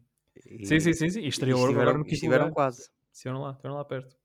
[0.47, 1.21] E, sim, sim, sim, sim.
[1.21, 2.55] E estreou agora no quinto estiveram lugar.
[2.55, 2.91] quase.
[3.13, 4.17] Estiveram lá, estiveram lá perto.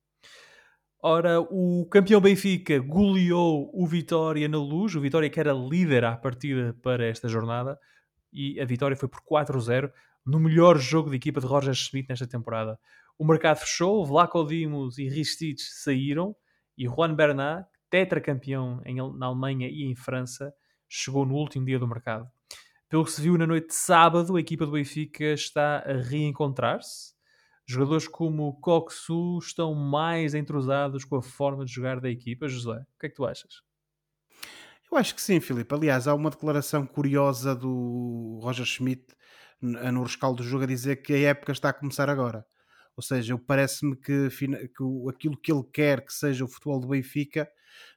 [1.00, 4.96] Ora, o campeão Benfica goleou o Vitória na luz.
[4.96, 7.78] O Vitória que era líder à partida para esta jornada.
[8.34, 9.92] E a vitória foi por 4-0
[10.26, 12.78] no melhor jogo de equipa de Roger Schmidt nesta temporada.
[13.18, 16.36] O mercado fechou, Vlaco Dimos e Ristich saíram
[16.78, 20.54] e Juan Bernat, tetracampeão em, na Alemanha e em França,
[20.88, 22.30] chegou no último dia do mercado.
[22.90, 27.14] Pelo que se viu na noite de sábado, a equipa do Benfica está a reencontrar-se.
[27.66, 32.48] Jogadores como Coxu estão mais entrosados com a forma de jogar da equipa.
[32.48, 33.62] José, o que é que tu achas?
[34.90, 35.76] Eu acho que sim, Filipe.
[35.76, 39.06] Aliás, há uma declaração curiosa do Roger Schmidt
[39.62, 42.46] no rescaldo do jogo a dizer que a época está a começar agora.
[42.98, 47.48] Ou seja, parece-me que, que aquilo que ele quer que seja o futebol do Benfica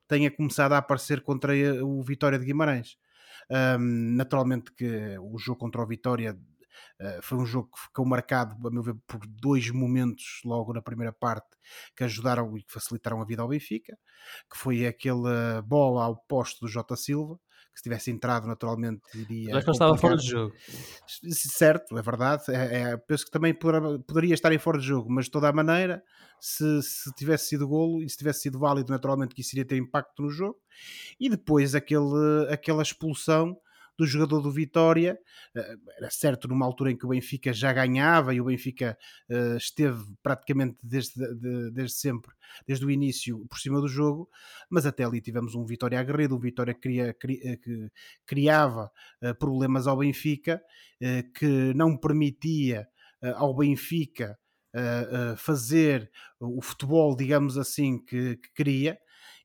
[0.06, 2.98] tenha começado a aparecer contra o Vitória de Guimarães.
[3.50, 8.54] Um, naturalmente que o jogo contra o Vitória uh, foi um jogo que ficou marcado,
[8.66, 11.48] a meu ver, por dois momentos logo na primeira parte
[11.96, 13.98] que ajudaram e que facilitaram a vida ao Benfica,
[14.52, 17.40] que foi aquela bola ao posto do Jota Silva,
[17.80, 19.54] se tivesse entrado naturalmente iria.
[19.54, 20.54] Mas não estava fora de jogo.
[21.06, 22.44] Certo, é verdade.
[22.50, 25.52] É, é, penso que também poderia estar em fora de jogo, mas de toda a
[25.52, 26.04] maneira,
[26.38, 29.78] se, se tivesse sido golo e se tivesse sido válido, naturalmente que isso iria ter
[29.78, 30.58] impacto no jogo.
[31.18, 33.56] E depois aquele, aquela expulsão
[34.00, 35.18] do jogador do Vitória.
[35.54, 38.96] Uh, era certo numa altura em que o Benfica já ganhava e o Benfica
[39.28, 42.32] uh, esteve praticamente desde, de, desde sempre,
[42.66, 44.26] desde o início, por cima do jogo,
[44.70, 47.90] mas até ali tivemos um Vitória aguerrido, um Vitória que, cria, que
[48.26, 48.90] criava
[49.38, 50.60] problemas ao Benfica,
[51.34, 52.88] que não permitia
[53.36, 54.38] ao Benfica
[55.36, 58.98] fazer o futebol, digamos assim, que, que queria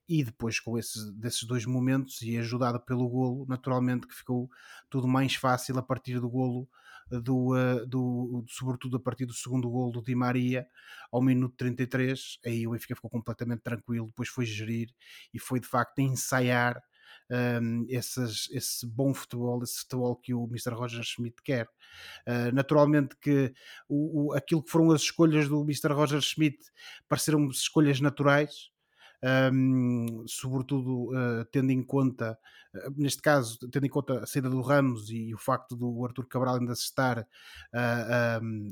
[0.08, 4.50] e depois com esse, desses dois momentos e ajudado pelo golo, naturalmente que ficou
[4.88, 6.68] tudo mais fácil a partir do golo
[7.10, 10.66] do, uh, do, sobretudo a partir do segundo golo do Di Maria
[11.10, 14.88] ao minuto 33, aí o Benfica ficou completamente tranquilo, depois foi gerir
[15.32, 16.82] e foi de facto ensaiar
[17.30, 20.74] um, esses, esse bom futebol, esse futebol que o Mr.
[20.74, 21.66] Roger Schmidt quer.
[22.26, 23.52] Uh, naturalmente que
[23.88, 25.92] o, o, aquilo que foram as escolhas do Mr.
[25.92, 26.58] Roger Schmidt
[27.08, 28.70] pareceram escolhas naturais,
[29.22, 32.38] um, sobretudo uh, tendo em conta,
[32.74, 36.04] uh, neste caso, tendo em conta a saída do Ramos e, e o facto do
[36.04, 37.24] Arthur Cabral ainda se estar uh,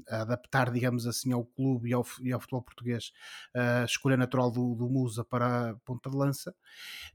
[0.09, 3.13] a adaptar, digamos assim, ao clube e ao, e ao futebol português,
[3.55, 6.55] a escolha natural do, do, Musa para a ponta de lança.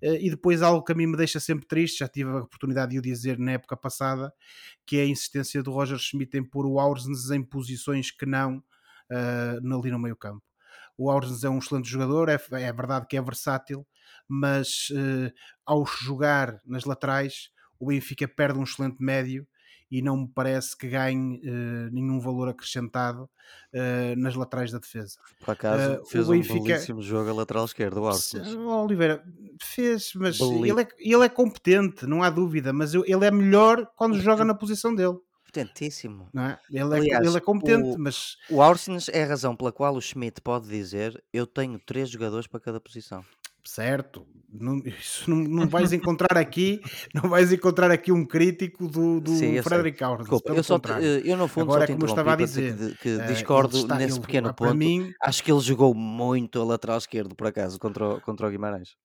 [0.01, 2.99] e depois algo que a mim me deixa sempre triste, já tive a oportunidade de
[2.99, 4.33] o dizer na época passada,
[4.85, 8.57] que é a insistência do Roger Schmidt em pôr o Aursens em posições que não
[8.57, 10.48] uh, ali no meio campo.
[10.99, 13.87] O Aursnes é um excelente jogador, é, é verdade que é versátil,
[14.27, 15.31] mas uh,
[15.65, 19.47] ao jogar nas laterais, o Benfica perde um excelente médio
[19.89, 25.17] e não me parece que ganhe uh, nenhum valor acrescentado uh, nas laterais da defesa.
[25.39, 26.63] Por acaso, uh, fez um Benfica...
[26.63, 28.53] belíssimo jogo a lateral esquerdo, o Aursnes.
[28.53, 29.23] Oliveira,
[29.61, 34.19] fez, mas ele é, ele é competente, não há dúvida, mas ele é melhor quando
[34.19, 35.17] joga na posição dele.
[35.51, 36.29] Potentíssimo.
[36.31, 36.59] Não é?
[36.69, 38.37] Ele, é, Aliás, ele é competente, o, mas.
[38.49, 42.45] O Aursens é a razão pela qual o Schmidt pode dizer: Eu tenho três jogadores
[42.45, 43.25] para cada posição.
[43.63, 46.79] Certo, não, isso não, não vais encontrar aqui,
[47.13, 50.41] não vais encontrar aqui um crítico do, do Sim, Frederick Aursens.
[50.45, 50.89] eu, só te,
[51.23, 53.77] eu no fundo Agora, só te como eu estava a dizer, que, que uh, discordo
[53.77, 54.75] está, nesse ele, pequeno ponto.
[54.75, 58.49] Mim, Acho que ele jogou muito a lateral esquerdo, por acaso, contra o, contra o
[58.49, 58.95] Guimarães.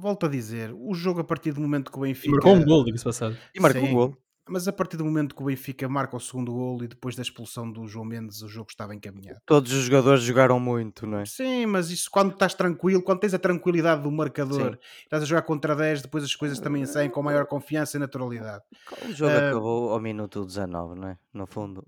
[0.00, 2.30] Volto a dizer, o jogo a partir do momento que o Benfica.
[2.30, 3.36] Marcou um gol, diga-se passado.
[3.54, 4.16] E marcou Sim, um gol.
[4.48, 7.22] Mas a partir do momento que o Benfica marca o segundo gol e depois da
[7.22, 9.40] expulsão do João Mendes, o jogo estava encaminhado.
[9.44, 11.26] Todos os jogadores jogaram muito, não é?
[11.26, 14.78] Sim, mas isso quando estás tranquilo, quando tens a tranquilidade do marcador, Sim.
[15.04, 18.64] estás a jogar contra 10, depois as coisas também saem com maior confiança e naturalidade.
[19.08, 21.18] O jogo uh, acabou ao minuto 19, não é?
[21.32, 21.84] No fundo.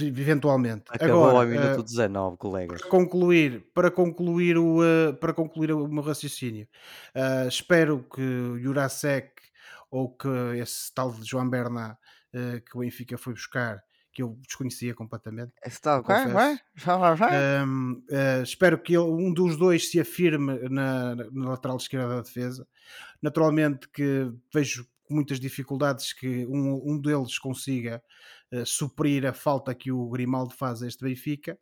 [0.00, 0.84] Eventualmente.
[0.88, 2.80] Acabou Agora, ao minuto uh, 19, colegas.
[2.80, 6.66] Para concluir, para concluir, o, uh, para concluir o meu raciocínio,
[7.46, 9.34] espero que o Jurasek
[9.90, 11.98] ou que esse tal de João Berna
[12.34, 13.82] uh, que o Benfica foi buscar,
[14.12, 15.52] que eu desconhecia completamente.
[15.64, 17.64] Esse tal, vai, vai, vai, vai.
[17.64, 22.22] Um, uh, espero que ele, um dos dois se afirme na, na lateral esquerda da
[22.22, 22.66] defesa.
[23.20, 28.02] Naturalmente que vejo com muitas dificuldades que um, um deles consiga
[28.52, 31.58] uh, suprir a falta que o Grimaldo faz a este Benfica,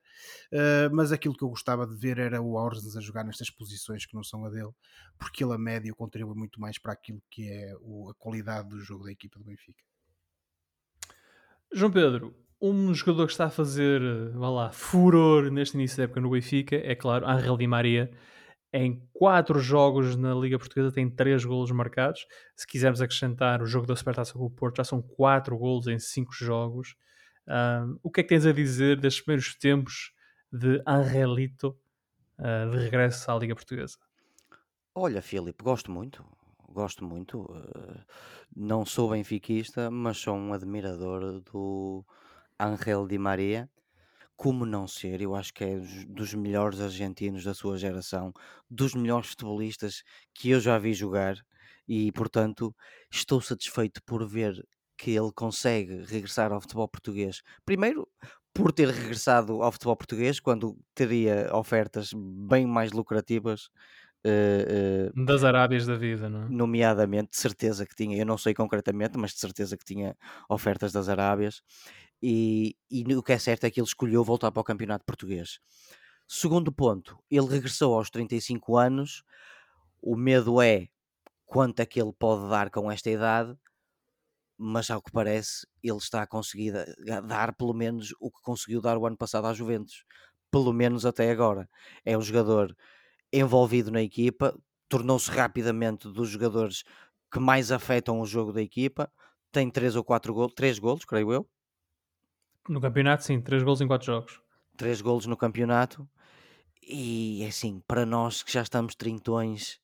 [0.52, 4.06] uh, mas aquilo que eu gostava de ver era o Orsnes a jogar nestas posições
[4.06, 4.70] que não são a dele,
[5.18, 8.80] porque ele a médio contribui muito mais para aquilo que é o, a qualidade do
[8.80, 9.82] jogo da equipa do Benfica.
[11.74, 14.00] João Pedro, um jogador que está a fazer,
[14.34, 18.10] vá lá, furor neste início da época no Benfica é claro, Angel Di Maria
[18.72, 22.26] em quatro jogos na Liga Portuguesa tem três golos marcados.
[22.56, 25.98] Se quisermos acrescentar o jogo da Supertaça com o Porto, já são quatro golos em
[25.98, 26.96] cinco jogos.
[28.02, 30.12] O que é que tens a dizer destes primeiros tempos
[30.50, 31.76] de Angelito
[32.38, 33.98] uh, de regresso à Liga Portuguesa?
[34.94, 36.24] Olha, Filipe, gosto muito.
[36.68, 37.42] Gosto muito.
[37.42, 38.00] Uh,
[38.54, 42.04] não sou benfiquista, mas sou um admirador do
[42.58, 43.68] Angel Di Maria
[44.42, 45.20] como não ser?
[45.20, 45.78] Eu acho que é
[46.08, 48.32] dos melhores argentinos da sua geração,
[48.68, 50.02] dos melhores futebolistas
[50.34, 51.36] que eu já vi jogar
[51.86, 52.74] e, portanto,
[53.08, 54.60] estou satisfeito por ver
[54.98, 57.40] que ele consegue regressar ao futebol português.
[57.64, 58.08] Primeiro,
[58.52, 63.68] por ter regressado ao futebol português quando teria ofertas bem mais lucrativas.
[64.26, 66.48] Uh, uh, das Arábias da vida, não é?
[66.48, 70.16] Nomeadamente, de certeza que tinha, eu não sei concretamente, mas de certeza que tinha
[70.48, 71.62] ofertas das Arábias
[72.22, 75.58] e, e o que é certo é que ele escolheu voltar para o campeonato português.
[76.28, 79.24] Segundo ponto, ele regressou aos 35 anos.
[80.00, 80.88] O medo é
[81.44, 83.56] quanto é que ele pode dar com esta idade,
[84.56, 86.72] mas ao que parece, ele está a conseguir
[87.26, 90.04] dar pelo menos o que conseguiu dar o ano passado à Juventus,
[90.50, 91.68] pelo menos até agora.
[92.04, 92.74] É um jogador
[93.32, 94.56] envolvido na equipa,
[94.88, 96.84] tornou-se rapidamente dos jogadores
[97.32, 99.10] que mais afetam o jogo da equipa.
[99.50, 101.50] Tem três ou quatro gols, três gols, creio eu,
[102.68, 104.40] no campeonato, sim, 3 golos em 4 jogos.
[104.76, 106.08] 3 golos no campeonato.
[106.82, 109.80] E é assim, para nós que já estamos trintões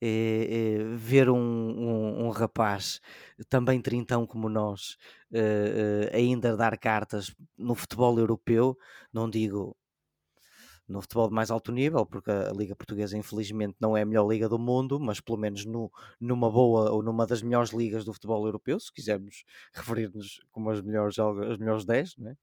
[0.00, 3.00] é, é ver um, um, um, rapaz
[3.48, 4.98] também trintão como nós
[5.32, 8.76] uh, ainda dar cartas no futebol europeu,
[9.12, 9.74] não digo
[10.88, 14.28] no futebol de mais alto nível, porque a Liga Portuguesa infelizmente não é a melhor
[14.30, 18.12] liga do mundo, mas pelo menos no, numa boa ou numa das melhores ligas do
[18.12, 22.36] futebol europeu, se quisermos referir-nos como as melhores, as melhores 10, né?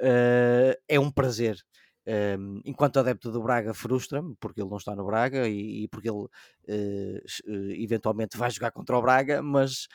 [0.00, 1.58] uh, é um prazer.
[2.06, 6.08] Um, enquanto adepto do Braga frustra-me porque ele não está no Braga e, e porque
[6.08, 9.86] ele uh, eventualmente vai jogar contra o Braga, mas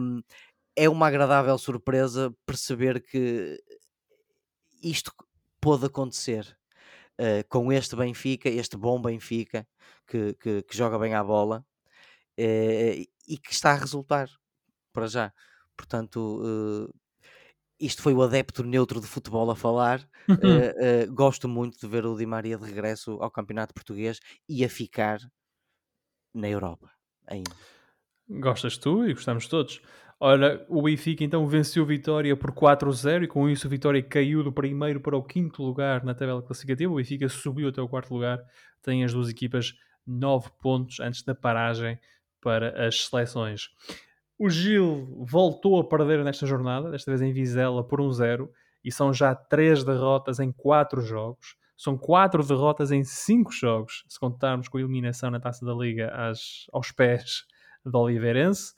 [0.00, 0.20] um,
[0.74, 3.58] é uma agradável surpresa perceber que
[4.82, 5.12] isto
[5.60, 6.56] pôde acontecer
[7.20, 9.66] uh, com este Benfica, este bom Benfica,
[10.06, 11.64] que, que, que joga bem à bola
[12.38, 14.28] uh, e que está a resultar
[14.92, 15.32] para já.
[15.76, 16.94] Portanto, uh,
[17.78, 20.08] isto foi o adepto neutro de futebol a falar.
[20.28, 21.14] Uhum.
[21.14, 25.20] gosto muito de ver o Di Maria de regresso ao Campeonato Português e a ficar
[26.34, 26.90] na Europa
[27.26, 27.52] ainda.
[28.28, 29.80] Gostas tu e gostamos todos.
[30.18, 34.50] Ora, o Benfica então venceu Vitória por 4-0 e com isso o Vitória caiu do
[34.50, 36.90] primeiro para o quinto lugar na tabela classificativa.
[36.90, 38.42] O Benfica subiu até o quarto lugar.
[38.82, 39.74] Tem as duas equipas
[40.06, 41.98] 9 pontos antes da paragem
[42.40, 43.68] para as seleções.
[44.38, 48.48] O Gil voltou a perder nesta jornada, desta vez em Vizela por 1-0
[48.82, 51.56] e são já 3 derrotas em 4 jogos.
[51.76, 56.08] São 4 derrotas em 5 jogos, se contarmos com a eliminação na Taça da Liga
[56.14, 57.44] às, aos pés
[57.84, 58.75] do Oliveirense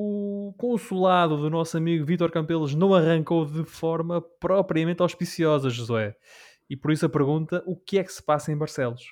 [0.00, 6.14] o consulado do nosso amigo Vítor Campelos não arrancou de forma propriamente auspiciosa, Josué.
[6.70, 9.02] E por isso a pergunta: o que é que se passa em Barcelos?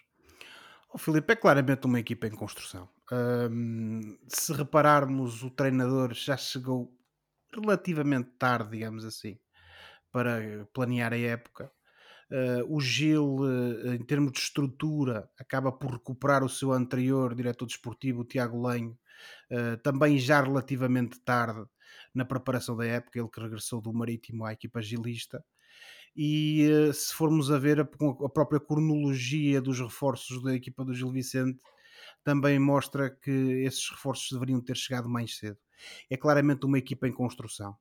[0.95, 2.89] O Filipe é claramente uma equipa em construção.
[3.12, 6.93] Um, se repararmos, o treinador já chegou
[7.53, 9.39] relativamente tarde, digamos assim,
[10.12, 11.70] para planear a época.
[12.30, 17.66] Uh, o Gil, uh, em termos de estrutura, acaba por recuperar o seu anterior diretor
[17.66, 18.97] desportivo, o Tiago Lenho,
[19.51, 21.64] uh, também já relativamente tarde
[22.14, 25.45] na preparação da época, ele que regressou do Marítimo à equipa gilista.
[26.17, 31.12] E se formos a ver a, a própria cronologia dos reforços da equipa do Gil
[31.12, 31.61] Vicente,
[32.25, 35.59] também mostra que esses reforços deveriam ter chegado mais cedo.
[36.09, 37.77] É claramente uma equipa em construção.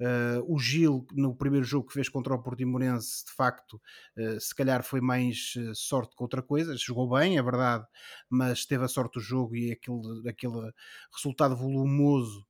[0.00, 3.80] Uh, o Gil, no primeiro jogo que fez contra o Portimonense, de facto,
[4.18, 6.76] uh, se calhar foi mais uh, sorte que outra coisa.
[6.76, 7.86] Jogou bem, é verdade,
[8.28, 10.72] mas teve a sorte do jogo e aquele, aquele
[11.12, 12.46] resultado volumoso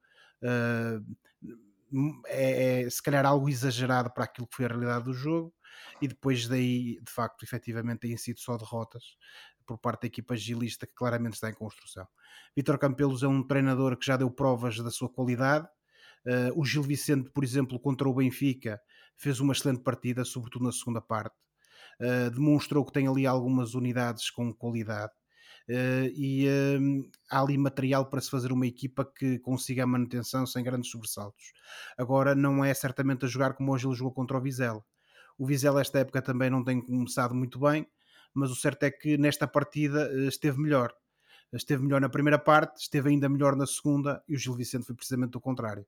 [2.26, 5.55] é, é, se calhar algo exagerado para aquilo que foi a realidade do jogo.
[6.01, 9.16] E depois daí, de facto, efetivamente, têm sido só derrotas
[9.66, 12.07] por parte da equipa gilista que claramente está em construção.
[12.55, 15.68] Vitor Campelos é um treinador que já deu provas da sua qualidade,
[16.27, 18.81] Uh, o Gil Vicente, por exemplo, contra o Benfica,
[19.16, 21.37] fez uma excelente partida, sobretudo na segunda parte.
[22.01, 25.12] Uh, demonstrou que tem ali algumas unidades com qualidade.
[25.68, 30.47] Uh, e uh, há ali material para se fazer uma equipa que consiga a manutenção
[30.47, 31.53] sem grandes sobressaltos.
[31.97, 34.85] Agora, não é certamente a jogar como hoje ele jogou contra o Vizela.
[35.39, 37.87] O Vizela, esta época, também não tem começado muito bem,
[38.33, 40.93] mas o certo é que nesta partida esteve melhor.
[41.53, 44.95] Esteve melhor na primeira parte, esteve ainda melhor na segunda, e o Gil Vicente foi
[44.95, 45.87] precisamente o contrário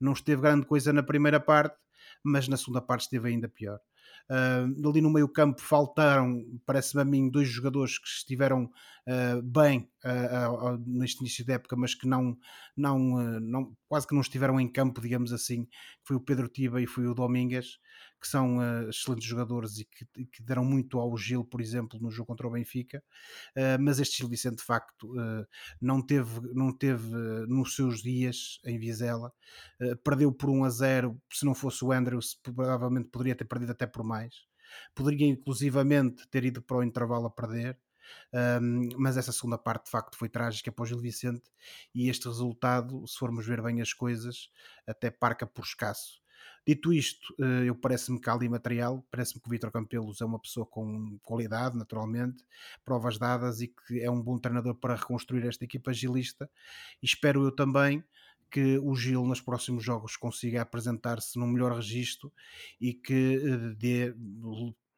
[0.00, 1.76] não esteve grande coisa na primeira parte,
[2.22, 3.80] mas na segunda parte esteve ainda pior.
[4.28, 9.88] Uh, ali no meio campo faltaram, parece-me a mim, dois jogadores que estiveram uh, bem
[10.04, 12.36] uh, neste início da época, mas que não,
[12.76, 12.98] não,
[13.40, 15.68] não, quase que não estiveram em campo, digamos assim,
[16.02, 17.78] foi o Pedro Tiba e foi o Domingues,
[18.20, 18.58] que são
[18.88, 22.50] excelentes jogadores e que, que, deram muito ao Gil, por exemplo, no jogo contra o
[22.50, 23.02] Benfica,
[23.78, 25.12] mas este Gil Vicente, de facto,
[25.80, 27.14] não teve, não teve
[27.46, 29.32] nos seus dias em Vizela,
[30.02, 33.86] perdeu por 1 a 0, se não fosse o Andrews, provavelmente poderia ter perdido até
[33.86, 34.15] por mais.
[34.94, 37.78] Poderia inclusivamente ter ido para o intervalo a perder,
[38.60, 41.50] um, mas essa segunda parte de facto foi trágica para o Gil Vicente
[41.94, 44.50] e este resultado, se formos ver bem as coisas,
[44.86, 46.20] até parca por escasso.
[46.66, 50.24] Dito isto, eh, eu parece-me que há ali material, parece-me que o Vitor Campelos é
[50.24, 52.44] uma pessoa com qualidade, naturalmente,
[52.84, 56.50] provas dadas e que é um bom treinador para reconstruir esta equipa gilista.
[57.00, 58.04] E espero eu também
[58.50, 62.32] que o Gil nos próximos jogos consiga apresentar-se num melhor registro
[62.80, 64.14] e que eh, dê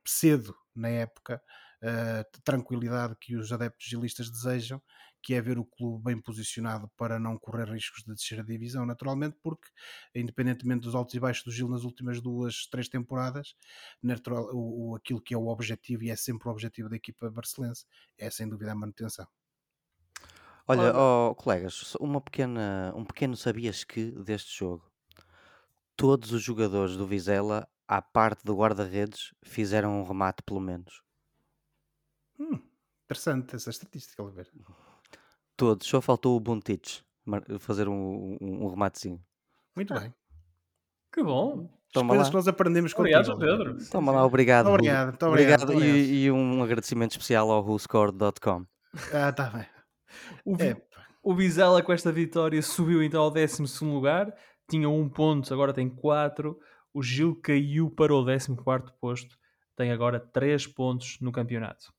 [0.07, 1.43] cedo na época
[1.83, 4.83] a tranquilidade que os adeptos gilistas desejam,
[5.23, 8.87] que é ver o clube bem posicionado para não correr riscos de descer a divisão,
[8.87, 9.69] naturalmente, porque,
[10.15, 13.55] independentemente dos altos e baixos do Gil nas últimas duas, três temporadas,
[14.03, 17.31] natural, o, o, aquilo que é o objetivo, e é sempre o objetivo da equipa
[17.31, 17.85] barcelense,
[18.17, 19.27] é sem dúvida a manutenção.
[20.69, 24.85] Olha, oh, colegas, uma pequena, um pequeno sabias que deste jogo.
[25.97, 31.03] Todos os jogadores do Vizela, à parte do guarda-redes, fizeram um remate pelo menos.
[32.39, 32.61] Hum,
[33.09, 34.51] Interessante essa estatística, Oliveira.
[35.57, 37.03] Todos, só faltou o Buntich
[37.59, 39.19] fazer um, um, um rematezinho.
[39.75, 40.15] Muito bem.
[41.11, 41.71] Que bom.
[41.91, 42.31] Toma coisas lá.
[42.31, 43.77] que nós aprendemos com Obrigado, Pedro.
[43.91, 44.67] Toma lá, obrigado.
[44.69, 45.63] Obrigado, muito obrigado.
[45.63, 45.87] obrigado.
[45.87, 48.67] E, e, um agradecimento especial ao WhoScored.com.
[49.15, 49.67] Ah, tá bem.
[50.45, 50.77] O, é.
[51.23, 54.35] o Vizela com esta vitória subiu então ao 12 lugar,
[54.69, 56.59] tinha um ponto, agora tem 4.
[56.93, 58.57] O Gil caiu para o 14
[59.01, 59.39] posto,
[59.77, 61.93] tem agora 3 pontos no campeonato.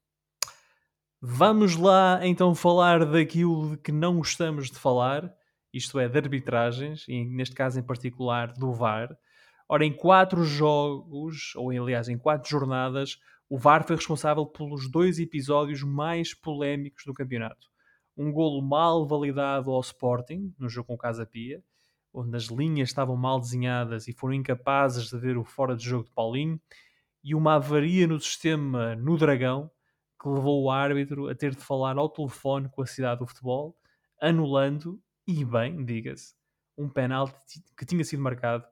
[1.22, 5.34] Vamos lá então falar daquilo de que não gostamos de falar,
[5.74, 9.18] isto é, de arbitragens, e neste caso em particular do VAR.
[9.68, 15.20] Ora, em quatro jogos, ou aliás, em quatro jornadas, o VAR foi responsável pelos dois
[15.20, 17.69] episódios mais polémicos do campeonato.
[18.20, 21.64] Um golo mal validado ao Sporting, no jogo com o Casa Pia,
[22.14, 26.04] onde as linhas estavam mal desenhadas e foram incapazes de ver o fora de jogo
[26.04, 26.60] de Paulinho,
[27.24, 29.72] e uma avaria no sistema no Dragão,
[30.22, 33.78] que levou o árbitro a ter de falar ao telefone com a cidade do futebol,
[34.22, 36.36] anulando, e bem, diga-se,
[36.78, 38.66] um penalti que tinha sido marcado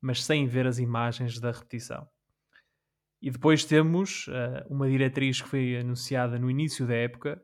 [0.00, 2.08] mas sem ver as imagens da repetição.
[3.20, 7.42] E depois temos uh, uma diretriz que foi anunciada no início da época,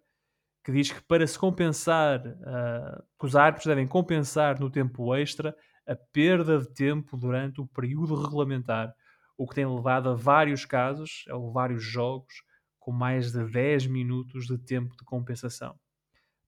[0.65, 5.57] que diz que para se compensar, uh, os árbitros devem compensar no tempo extra
[5.87, 8.95] a perda de tempo durante o período regulamentar,
[9.37, 12.33] o que tem levado a vários casos, a vários jogos,
[12.79, 15.79] com mais de 10 minutos de tempo de compensação.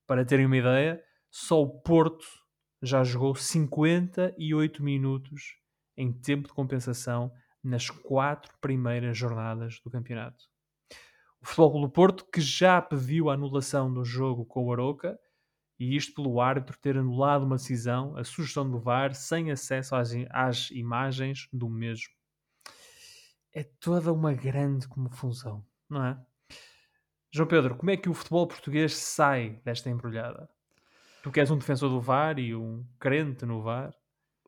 [0.07, 2.25] Para terem uma ideia, só o Porto
[2.81, 5.57] já jogou 58 minutos
[5.97, 7.31] em tempo de compensação
[7.63, 10.45] nas quatro primeiras jornadas do campeonato.
[11.45, 15.15] O Futebol do Porto, que já pediu a anulação do jogo com o Aroca,
[15.79, 20.09] e isto pelo árbitro ter anulado uma decisão, a sugestão do VAR, sem acesso às,
[20.31, 22.11] às imagens do mesmo.
[23.53, 26.19] É toda uma grande confusão, não é?
[27.31, 30.49] João Pedro, como é que o futebol português sai desta embrulhada?
[31.21, 33.93] Tu que és um defensor do VAR e um crente no VAR,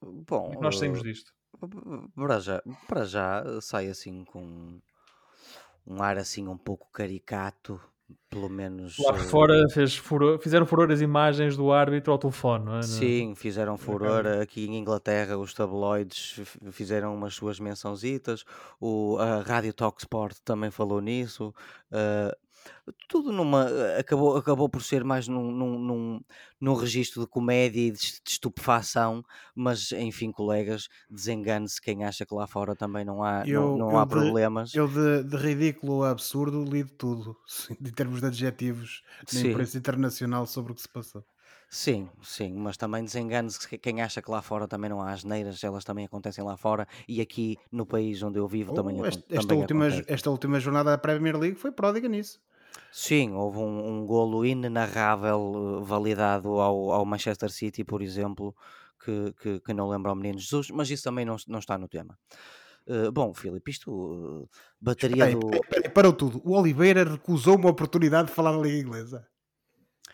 [0.02, 1.32] Bom, como é que nós saímos disto?
[2.16, 4.82] Para já, para já sai assim com
[5.88, 7.80] um ar assim um pouco caricato,
[8.30, 8.98] pelo menos.
[9.00, 12.82] Lá eh, fora fez furor, fizeram furor as imagens do árbitro ao telefone, não é?
[12.84, 14.28] Sim, fizeram furor.
[14.42, 16.40] Aqui em Inglaterra, os tabloides
[16.72, 18.44] fizeram umas suas mençãozitas.
[18.80, 21.54] O, a Rádio Talk Sport também falou nisso.
[21.92, 22.36] Uh,
[23.08, 23.68] tudo numa.
[24.00, 26.22] Acabou, acabou por ser mais num, num, num,
[26.60, 29.24] num registro de comédia e de, de estupefação,
[29.56, 34.00] mas enfim, colegas, desengane-se quem acha que lá fora também não há, eu, não, não
[34.00, 34.74] há de, problemas.
[34.74, 37.36] Eu de, de ridículo a absurdo lido tudo,
[37.80, 39.02] em termos de adjetivos
[39.34, 39.50] na Sim.
[39.50, 41.24] imprensa internacional sobre o que se passou.
[41.70, 45.84] Sim, sim, mas também desengane-se quem acha que lá fora também não há asneiras, elas
[45.84, 49.42] também acontecem lá fora e aqui no país onde eu vivo oh, também, esta, esta
[49.42, 52.40] também última, esta última jornada da Premier League foi pródiga nisso.
[52.92, 58.56] Sim, houve um, um golo inenarrável eh, validado ao, ao Manchester City, por exemplo,
[59.04, 61.88] que, que, que não lembra ao Menino Jesus, mas isso também não, não está no
[61.88, 62.18] tema.
[62.88, 64.50] Uh, bom, Filipe, isto uh,
[64.80, 65.50] bateria peraí, do.
[65.70, 66.42] Peraí, parou tudo.
[66.46, 69.28] O Oliveira recusou uma oportunidade de falar a língua inglesa.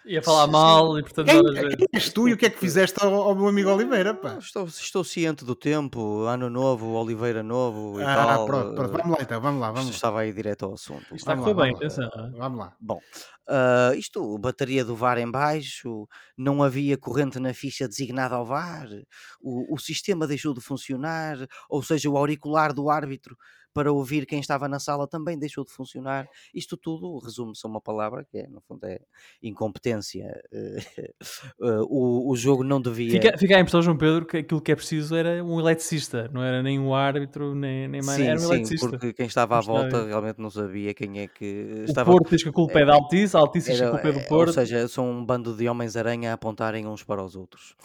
[0.05, 1.27] Ia falar mal e portanto.
[1.27, 4.13] Quem, quem és tu e o que é que fizeste ao, ao meu amigo Oliveira?
[4.13, 4.37] Pá?
[4.37, 8.45] Estou, estou ciente do tempo, ano novo, Oliveira novo e ah, tal.
[8.45, 9.71] Pronto, pronto, vamos lá então, vamos lá.
[9.71, 11.03] Vamos Estava aí direto ao assunto.
[11.15, 12.09] Isto está a bem, atenção.
[12.37, 12.75] Vamos lá.
[12.81, 12.99] Bom,
[13.47, 18.87] uh, isto, bateria do VAR em baixo, não havia corrente na ficha designada ao VAR,
[19.41, 21.37] o, o sistema deixou de funcionar,
[21.69, 23.37] ou seja, o auricular do árbitro
[23.74, 26.28] para ouvir quem estava na sala também deixou de funcionar.
[26.53, 28.99] Isto tudo resume-se a uma palavra que é, no fundo, é
[29.41, 30.41] incompetência.
[31.89, 33.11] o, o jogo não devia.
[33.11, 36.43] Fica, fica a impressão, João Pedro, que aquilo que é preciso era um eletricista, não
[36.43, 38.17] era nem um árbitro, nem, nem mais.
[38.17, 38.89] Sim, era um sim, eletricista.
[38.89, 42.11] porque quem estava à volta realmente não sabia quem é que estava.
[42.11, 44.07] O Porto diz que a culpa é, da Altice, a Altice diz que a culpa
[44.07, 44.47] é do Porto.
[44.49, 47.76] Ou seja, são um bando de homens-aranha a apontarem uns para os outros.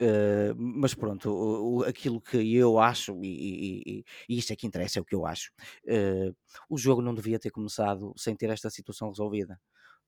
[0.00, 4.56] Uh, mas pronto, o, o, aquilo que eu acho, e, e, e, e isto é
[4.56, 5.52] que interessa, é o que eu acho.
[5.84, 6.34] Uh,
[6.68, 9.58] o jogo não devia ter começado sem ter esta situação resolvida.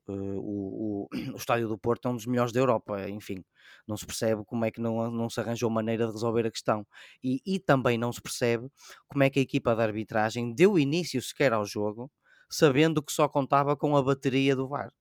[0.09, 3.45] Uh, o, o, o, estádio do Porto é um dos melhores da Europa, enfim,
[3.87, 6.87] não se percebe como é que não, não se arranjou maneira de resolver a questão
[7.23, 8.69] e, e também não se percebe
[9.09, 12.11] como é que a equipa de arbitragem deu início sequer ao jogo,
[12.49, 14.93] sabendo que só contava com a bateria do VAR.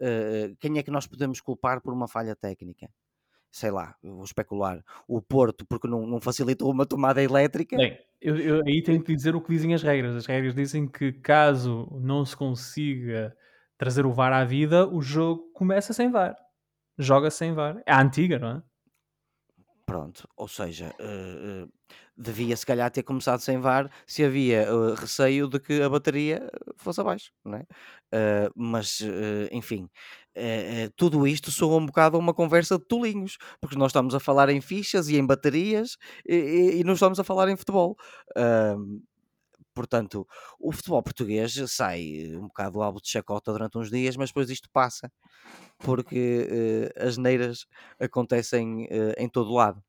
[0.00, 2.90] Uh, quem é que nós podemos culpar por uma falha técnica?
[3.50, 7.76] Sei lá, vou especular, o Porto porque não, não facilitou uma tomada elétrica.
[7.76, 10.14] Bem, eu, eu, aí tenho que dizer o que dizem as regras.
[10.14, 13.34] As regras dizem que caso não se consiga
[13.76, 16.36] trazer o VAR à vida, o jogo começa sem VAR.
[16.98, 17.82] Joga sem VAR.
[17.86, 18.62] É a antiga, não é?
[19.90, 21.72] Pronto, ou seja, uh, uh,
[22.16, 26.48] devia se calhar ter começado sem VAR se havia uh, receio de que a bateria
[26.76, 27.66] fosse abaixo, não é?
[28.54, 29.00] mas,
[29.50, 29.88] enfim,
[30.96, 34.60] tudo isto soa um bocado uma conversa de tolinhos, porque nós estamos a falar em
[34.60, 37.96] fichas e em baterias e, e, e não estamos a falar em futebol.
[39.74, 40.26] portanto,
[40.58, 44.50] o futebol português sai um bocado do álbum de chacota durante uns dias, mas depois
[44.50, 45.10] isto passa
[45.78, 47.66] porque uh, as neiras
[47.98, 49.82] acontecem uh, em todo lado.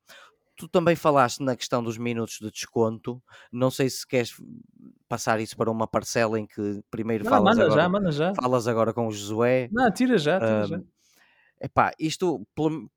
[0.56, 3.22] Tu também falaste na questão dos minutos de desconto.
[3.52, 4.36] Não sei se queres
[5.08, 8.36] passar isso para uma parcela em que primeiro não, falas, manda agora, já, manda já.
[8.36, 9.70] falas agora com o Josué.
[9.72, 10.82] Não, tira já, tira um, já.
[11.62, 12.46] Epá, isto,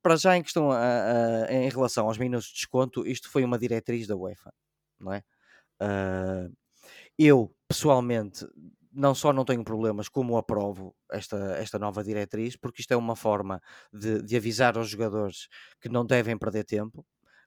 [0.03, 3.59] para já em questão a, a, em relação aos minutos de desconto, isto foi uma
[3.59, 4.53] diretriz da UEFA,
[4.99, 5.23] não é?
[5.83, 6.55] Uh,
[7.19, 8.47] eu, pessoalmente,
[8.91, 13.17] não só não tenho problemas, como aprovo esta, esta nova diretriz, porque isto é uma
[13.17, 13.61] forma
[13.93, 15.49] de, de avisar aos jogadores
[15.81, 17.05] que não devem perder tempo,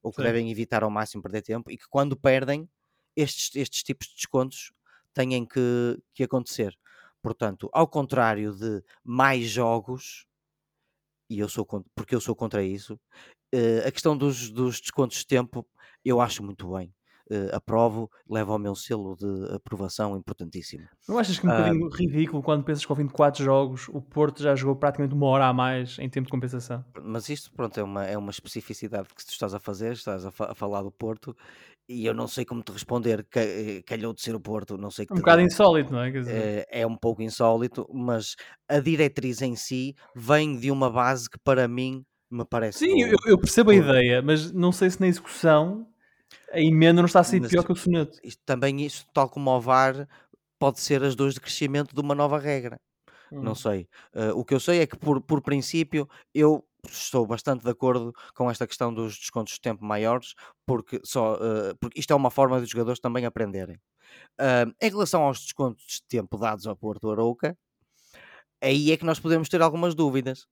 [0.07, 0.23] ou que Sim.
[0.23, 2.69] devem evitar ao máximo perder tempo, e que quando perdem,
[3.15, 4.71] estes, estes tipos de descontos
[5.13, 6.77] têm que, que acontecer.
[7.21, 10.25] Portanto, ao contrário de mais jogos,
[11.29, 12.99] e eu sou porque eu sou contra isso,
[13.53, 15.67] eh, a questão dos, dos descontos de tempo
[16.05, 16.93] eu acho muito bem
[17.31, 20.87] uh, aprovo, leva ao meu selo de aprovação importantíssimo.
[21.07, 23.87] Não achas que é um bocadinho ridículo quando pensas que ao fim de 4 jogos
[23.89, 26.83] o Porto já jogou praticamente uma hora a mais em tempo de compensação?
[27.01, 30.31] Mas isto, pronto, é uma, é uma especificidade que tu estás a fazer, estás a,
[30.31, 31.35] fa a falar do Porto
[31.89, 35.05] e eu não sei como te responder, eh, calhou de ser o Porto, não sei
[35.05, 36.11] que Um bocado insólito, não é?
[36.27, 38.35] É, é um pouco insólito, mas
[38.67, 42.79] a diretriz em si vem de uma base que para mim me parece.
[42.79, 45.87] Sim, eu, eu, percebo a ideia, mas não sei se na execução
[46.51, 48.19] a emenda não está a ser pior que o soneto.
[48.23, 50.07] Isto, também isto, tal como o VAR,
[50.59, 52.79] pode ser as dores de crescimento de uma nova regra.
[53.31, 53.41] Hum.
[53.41, 53.87] Não sei.
[54.13, 58.13] Uh, o que eu sei é que, por, por princípio, eu estou bastante de acordo
[58.33, 60.33] com esta questão dos descontos de tempo maiores,
[60.65, 63.75] porque, só, uh, porque isto é uma forma dos jogadores também aprenderem.
[64.39, 67.57] Uh, em relação aos descontos de tempo dados ao Porto Arouca,
[68.61, 70.47] aí é que nós podemos ter algumas dúvidas.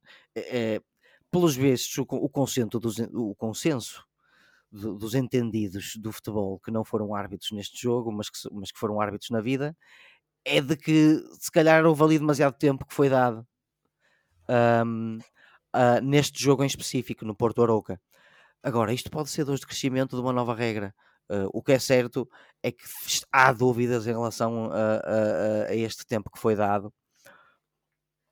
[1.32, 4.06] pelos vistos, o, o, consenso dos, o consenso
[4.76, 9.00] dos entendidos do futebol que não foram árbitros neste jogo, mas que, mas que foram
[9.00, 9.76] árbitros na vida,
[10.44, 13.48] é de que se calhar houve ali demasiado tempo que foi dado
[14.86, 15.18] um,
[15.76, 18.00] uh, neste jogo em específico, no Porto Arouca.
[18.62, 20.94] Agora, isto pode ser dor de crescimento de uma nova regra.
[21.30, 22.30] Uh, o que é certo
[22.62, 22.84] é que
[23.32, 26.94] há dúvidas em relação a, a, a este tempo que foi dado.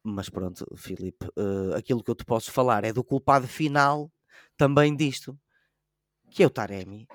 [0.04, 4.12] Mas pronto, Filipe, uh, aquilo que eu te posso falar é do culpado final
[4.58, 5.38] também disto
[6.34, 7.08] que é o Taremi.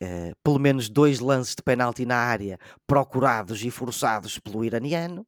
[0.00, 5.26] Uh, pelo menos dois lances de penalti na área procurados e forçados pelo iraniano,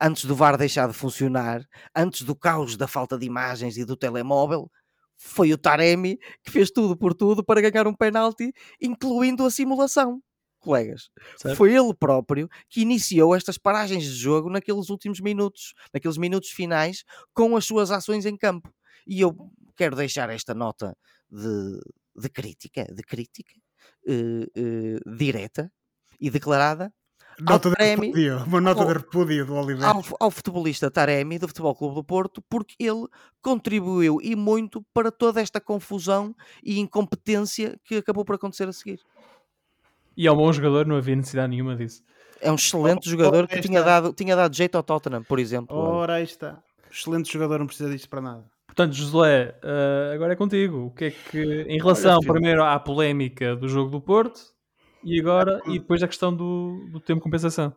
[0.00, 3.96] antes do VAR deixar de funcionar, antes do caos da falta de imagens e do
[3.96, 4.70] telemóvel,
[5.16, 10.20] foi o Taremi que fez tudo por tudo para ganhar um penalti, incluindo a simulação.
[10.60, 11.56] Colegas, certo.
[11.56, 17.04] foi ele próprio que iniciou estas paragens de jogo naqueles últimos minutos, naqueles minutos finais,
[17.34, 18.72] com as suas ações em campo.
[19.06, 19.36] E eu
[19.76, 20.96] quero deixar esta nota
[21.28, 21.80] de,
[22.16, 23.54] de crítica, de crítica
[24.06, 25.72] uh, uh, direta
[26.20, 26.92] e declarada
[27.40, 29.88] Nota de Taremi, repúdio, uma nota ao, de repúdio do Oliveira.
[29.88, 33.06] Ao, ao, futebolista Taremi, do Futebol Clube do Porto, porque ele
[33.42, 39.00] contribuiu e muito para toda esta confusão e incompetência que acabou por acontecer a seguir.
[40.16, 42.04] E é um bom jogador, não havia necessidade nenhuma disso.
[42.40, 45.76] É um excelente oh, jogador que tinha dado, tinha dado jeito ao Tottenham, por exemplo.
[45.76, 46.62] Ora, aí está.
[46.90, 48.44] Excelente jogador, não precisa disto para nada.
[48.74, 50.86] Portanto, Josué, uh, agora é contigo.
[50.86, 54.40] O que é que, em relação Olha, primeiro à polémica do jogo do Porto
[55.04, 57.72] e agora, e depois a questão do, do tempo de compensação?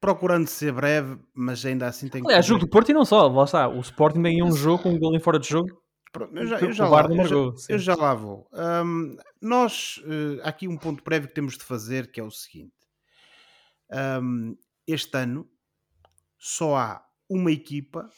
[0.00, 2.32] Procurando ser breve, mas ainda assim tem que.
[2.32, 3.68] É, jogo do Porto e não só, lá está.
[3.68, 5.82] O Sporting tem um jogo com um gol em fora de jogo.
[6.12, 8.46] Pronto, eu já, eu já, lá, eu já, eu já lá vou.
[8.52, 12.30] Um, nós, uh, há aqui um ponto prévio que temos de fazer que é o
[12.30, 12.74] seguinte:
[14.22, 14.56] um,
[14.86, 15.48] este ano
[16.38, 18.08] só há uma equipa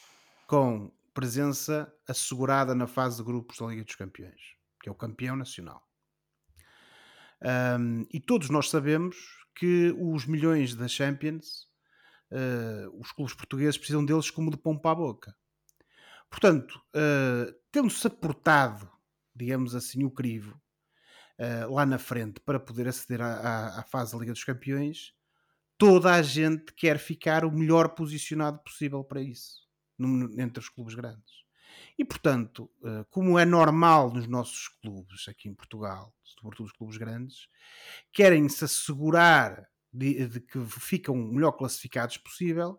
[0.47, 4.41] com presença assegurada na fase de grupos da Liga dos Campeões,
[4.83, 5.89] que é o campeão nacional.
[7.79, 9.17] Um, e todos nós sabemos
[9.55, 11.69] que os milhões da Champions,
[12.33, 15.37] uh, os clubes portugueses precisam deles como de pompa à boca.
[16.29, 18.91] Portanto, uh, tendo-se aportado,
[19.35, 20.61] digamos assim, o crivo
[21.39, 25.15] uh, lá na frente para poder aceder à, à, à fase da Liga dos Campeões,
[25.79, 29.64] toda a gente quer ficar o melhor posicionado possível para isso
[30.39, 31.45] entre os clubes grandes.
[31.99, 36.97] E, portanto, eh, como é normal nos nossos clubes aqui em Portugal, sobretudo os clubes
[36.97, 37.49] grandes,
[38.13, 42.79] querem se assegurar de, de, que ficam melhor classificados possível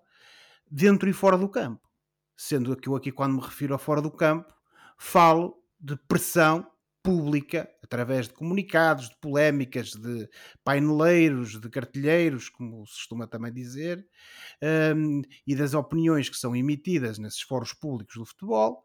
[0.69, 1.89] dentro e fora do campo.
[2.35, 4.53] Sendo que eu aqui, quando me refiro a fora do campo,
[4.97, 6.69] falo de pressão
[7.01, 10.27] pública, através de comunicados, de polémicas, de
[10.63, 14.05] paineleiros, de cartilheiros, como se costuma também dizer,
[14.95, 18.83] um, e das opiniões que são emitidas nesses fóruns públicos do futebol,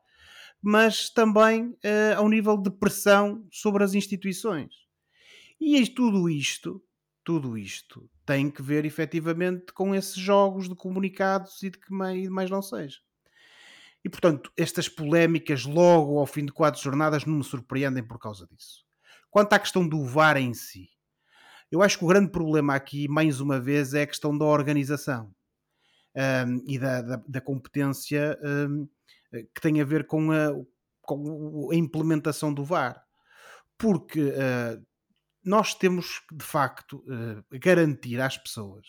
[0.62, 4.74] mas também uh, ao nível de pressão sobre as instituições.
[5.58, 6.82] E tudo isto,
[7.24, 12.28] tudo isto tem que ver efetivamente com esses jogos de comunicados e de que mais,
[12.28, 12.98] mais não seja.
[14.04, 18.46] E portanto, estas polémicas logo ao fim de quatro jornadas não me surpreendem por causa
[18.46, 18.89] disso.
[19.30, 20.88] Quanto à questão do VAR em si,
[21.70, 25.32] eu acho que o grande problema aqui, mais uma vez, é a questão da organização
[26.16, 28.88] um, e da, da, da competência um,
[29.54, 30.52] que tem a ver com a,
[31.02, 33.00] com a implementação do VAR.
[33.78, 34.84] Porque uh,
[35.44, 38.86] nós temos de facto uh, garantir às pessoas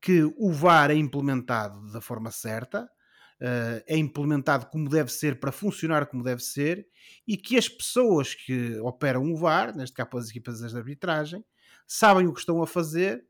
[0.00, 2.88] que o VAR é implementado da forma certa,
[3.40, 6.86] uh, é implementado como deve ser para funcionar como deve ser
[7.26, 11.44] e que as pessoas que operam o VAR, neste caso as equipas de arbitragem,
[11.86, 13.24] sabem o que estão a fazer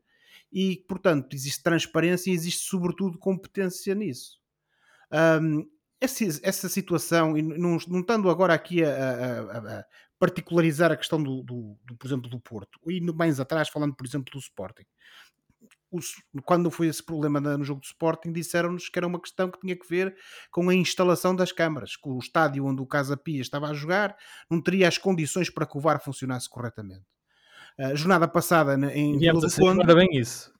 [0.51, 4.39] e, portanto, existe transparência e existe, sobretudo, competência nisso.
[5.11, 5.69] Um,
[6.01, 9.85] essa, essa, situação, e não, não estando agora aqui a, a, a
[10.17, 14.05] particularizar a questão do, do, do, por exemplo, do Porto, e mais atrás, falando, por
[14.05, 14.85] exemplo, do Sporting,
[16.45, 19.75] quando foi esse problema no jogo do Sporting, disseram-nos que era uma questão que tinha
[19.75, 20.15] que ver
[20.51, 24.15] com a instalação das câmaras, que o estádio onde o Casa Pia estava a jogar
[24.49, 27.05] não teria as condições para que o VAR funcionasse corretamente.
[27.77, 29.81] A jornada passada em Vila do Conde...
[29.81, 30.51] Era bem isso.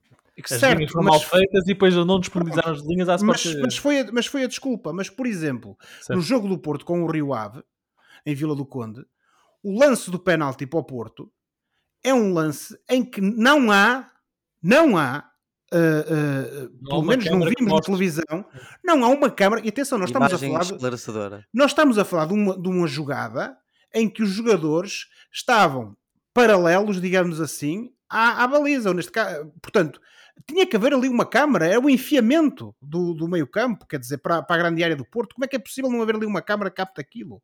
[0.42, 3.76] As certo, linhas foram mal feitas e depois não disponibilizaram as linhas às mas, mas,
[3.76, 4.92] foi a, mas foi a desculpa.
[4.92, 6.16] Mas, por exemplo, certo.
[6.16, 7.62] no jogo do Porto com o Rio Ave,
[8.24, 9.04] em Vila do Conde,
[9.62, 11.30] o lance do penalti para o Porto
[12.02, 14.10] é um lance em que não há
[14.62, 15.24] não há,
[15.72, 18.44] uh, uh, pelo menos não vimos na televisão,
[18.84, 19.62] não há uma câmara.
[19.64, 20.64] E atenção, nós estamos a falar.
[20.64, 23.56] De, nós estamos a falar de uma, de uma jogada
[23.94, 25.96] em que os jogadores estavam
[26.32, 28.92] paralelos, digamos assim, à, à baliza.
[28.94, 30.00] Neste caso, portanto,
[30.46, 34.18] tinha que haver ali uma câmara, é o enfiamento do, do meio campo, quer dizer,
[34.18, 35.34] para, para a grande área do Porto.
[35.34, 37.42] Como é que é possível não haver ali uma câmara que capta aquilo?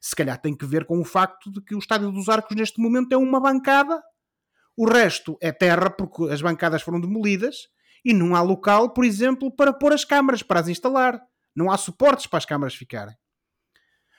[0.00, 2.80] Se calhar tem que ver com o facto de que o Estádio dos Arcos neste
[2.80, 4.02] momento é uma bancada
[4.76, 7.68] o resto é terra porque as bancadas foram demolidas
[8.04, 11.20] e não há local, por exemplo, para pôr as câmaras, para as instalar.
[11.54, 13.16] Não há suportes para as câmaras ficarem.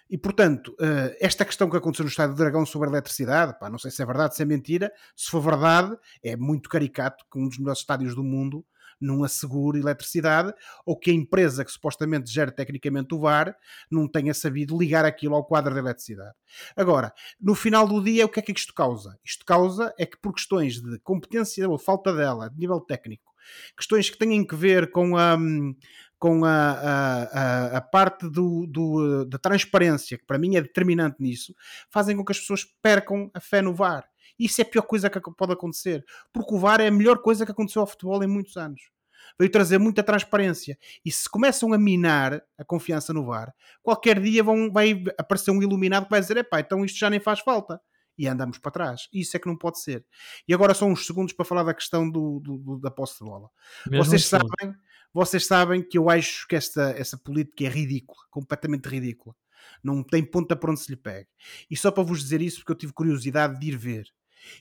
[0.10, 3.70] E, portanto, eh, esta questão que aconteceu no Estádio do Dragão sobre a eletricidade, pá,
[3.70, 7.38] não sei se é verdade, se é mentira, se for verdade, é muito caricato que
[7.38, 8.66] um dos melhores estádios do mundo
[9.00, 10.54] não assegure eletricidade
[10.86, 13.56] ou que a empresa que supostamente gera tecnicamente o VAR
[13.90, 16.36] não tenha sabido ligar aquilo ao quadro de eletricidade.
[16.76, 19.18] Agora, no final do dia, o que é que isto causa?
[19.24, 23.34] Isto causa é que por questões de competência ou falta dela, de nível técnico,
[23.76, 25.38] questões que têm que ver com a,
[26.20, 31.54] com a, a, a, parte do, do, da transparência, que para mim é determinante nisso,
[31.90, 34.08] fazem com que as pessoas percam a fé no VAR.
[34.40, 37.46] Isso é a pior coisa que pode acontecer, porque o VAR é a melhor coisa
[37.46, 38.82] que aconteceu ao futebol em muitos anos.
[39.38, 40.78] Veio trazer muita transparência.
[41.04, 45.62] E se começam a minar a confiança no VAR, qualquer dia vão, vai aparecer um
[45.62, 47.82] iluminado que vai dizer: epá, então isto já nem faz falta
[48.18, 49.08] e andamos para trás.
[49.14, 50.06] Isso é que não pode ser.
[50.48, 53.26] E agora são uns segundos para falar da questão do, do, do da posse de
[53.26, 53.50] bola.
[53.86, 54.48] vocês assim.
[54.58, 54.76] sabem,
[55.14, 59.36] vocês sabem que eu acho que esta, essa política é ridícula, completamente ridícula.
[59.84, 61.28] Não tem ponta para onde se lhe pegue.
[61.70, 64.08] E só para vos dizer isso, porque eu tive curiosidade de ir ver.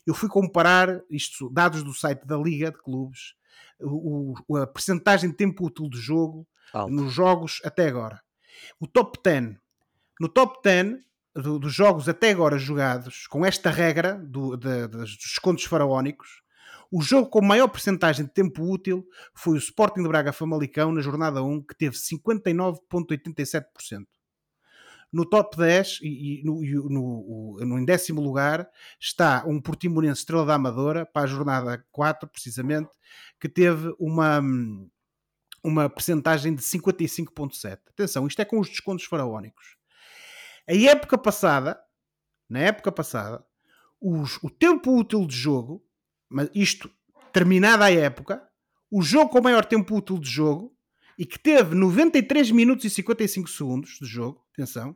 [0.07, 3.34] Eu fui comparar isto, dados do site da Liga de Clubes,
[3.80, 6.93] o, o, a percentagem de tempo útil de jogo Alto.
[6.93, 8.20] nos jogos até agora.
[8.80, 9.57] O top 10.
[10.20, 10.97] No top 10
[11.34, 16.43] do, dos jogos até agora jogados, com esta regra do, de, dos descontos faraónicos,
[16.91, 21.01] o jogo com maior percentagem de tempo útil foi o Sporting de Braga Famalicão na
[21.01, 24.07] jornada 1, que teve 59,87%.
[25.17, 26.61] No top 10 e, e no,
[26.91, 28.69] no, no, em décimo lugar
[29.01, 32.91] está um Portimonense Estrela da Amadora para a jornada 4, precisamente,
[33.41, 34.43] que teve uma,
[35.64, 37.79] uma percentagem de 55,7.
[37.89, 39.79] Atenção, isto é com os descontos faraónicos.
[40.69, 41.81] A época passada,
[42.47, 43.43] na época passada,
[43.99, 45.83] os, o tempo útil de jogo,
[46.29, 46.91] mas isto
[47.33, 48.47] terminada a época,
[48.91, 50.77] o jogo com maior tempo útil de jogo
[51.19, 54.95] e que teve 93 minutos e 55 segundos de jogo, atenção,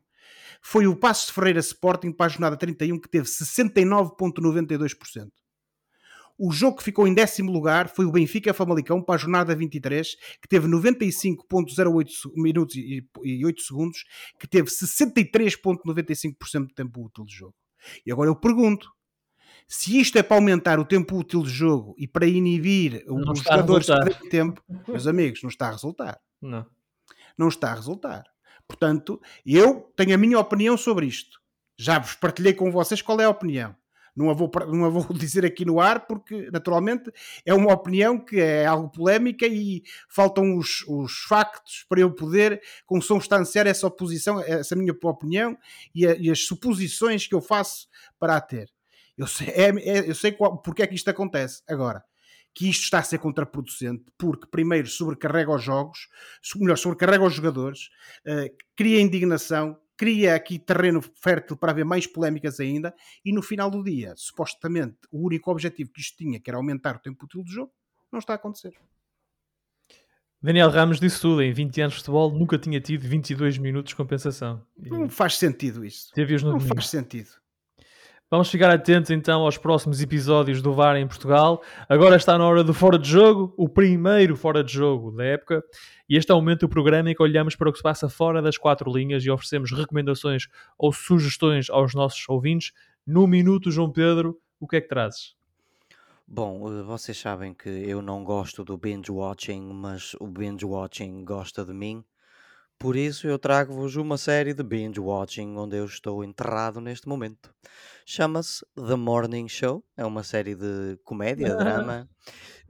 [0.61, 5.31] foi o Passos de Ferreira Sporting para a jornada 31 que teve 69.92%.
[6.43, 10.17] O jogo que ficou em décimo lugar foi o Benfica Famalicão para a jornada 23,
[10.41, 13.05] que teve 95.08 minutos e
[13.45, 14.05] 8 segundos,
[14.39, 17.55] que teve 63.95% de tempo útil de jogo.
[18.07, 18.91] E agora eu pergunto,
[19.69, 23.41] se isto é para aumentar o tempo útil de jogo e para inibir não os
[23.41, 26.19] jogadores de tempo, meus amigos, não está a resultar.
[26.41, 26.67] Não.
[27.37, 28.25] Não está a resultar.
[28.71, 31.41] Portanto, eu tenho a minha opinião sobre isto.
[31.77, 33.75] Já vos partilhei com vocês qual é a opinião.
[34.15, 37.11] Não a, vou, não a vou dizer aqui no ar, porque naturalmente
[37.45, 42.63] é uma opinião que é algo polémica e faltam os, os factos para eu poder
[42.87, 45.59] consubstanciar essa oposição, essa minha opinião
[45.93, 47.89] e, a, e as suposições que eu faço
[48.21, 48.71] para a ter.
[49.19, 51.61] Eu sei, é, é, eu sei qual, porque é que isto acontece.
[51.69, 52.05] Agora,
[52.55, 56.09] que isto está a ser contraproducente, porque primeiro sobrecarrega os jogos,
[56.57, 57.91] melhor, sobrecarrega os jogadores,
[58.27, 62.95] uh, cria indignação, cria aqui terreno fértil para haver mais polémicas ainda,
[63.25, 66.97] e no final do dia, supostamente, o único objetivo que isto tinha, que era aumentar
[66.97, 67.73] o tempo útil do jogo,
[68.11, 68.75] não está a acontecer.
[70.43, 73.97] Daniel Ramos disse tudo, em 20 anos de futebol nunca tinha tido 22 minutos de
[73.97, 74.65] compensação.
[74.83, 76.11] E não faz sentido isso.
[76.17, 76.75] Não domingo.
[76.75, 77.29] faz sentido.
[78.33, 81.61] Vamos ficar atentos então aos próximos episódios do VAR em Portugal.
[81.89, 85.65] Agora está na hora do Fora de Jogo, o primeiro Fora de Jogo da época.
[86.09, 88.09] E este é o momento do programa em que olhamos para o que se passa
[88.09, 90.47] fora das quatro linhas e oferecemos recomendações
[90.79, 92.71] ou sugestões aos nossos ouvintes.
[93.05, 95.35] No minuto, João Pedro, o que é que trazes?
[96.25, 101.25] Bom, eh, vocês sabem que eu não gosto do binge watching, mas o binge watching
[101.25, 102.05] gosta de mim.
[102.81, 107.53] Por isso eu trago-vos uma série de binge watching onde eu estou enterrado neste momento.
[108.07, 112.09] Chama-se The Morning Show, é uma série de comédia, drama,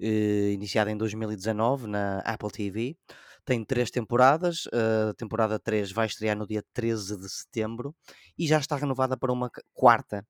[0.01, 2.97] eh, iniciada em 2019 na Apple TV.
[3.45, 7.95] Tem três temporadas, a temporada 3 vai estrear no dia 13 de setembro
[8.37, 10.27] e já está renovada para uma quarta.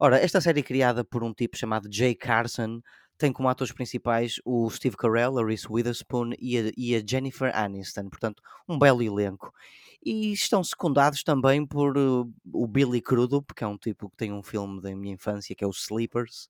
[0.00, 2.80] Ora, esta série é criada por um tipo chamado Jay Carson
[3.20, 7.54] tem como atores principais o Steve Carell, a Reese Witherspoon e a, e a Jennifer
[7.54, 9.52] Aniston, portanto, um belo elenco.
[10.02, 14.32] E estão secundados também por uh, o Billy Crudup, que é um tipo que tem
[14.32, 16.48] um filme da minha infância que é o Sleepers,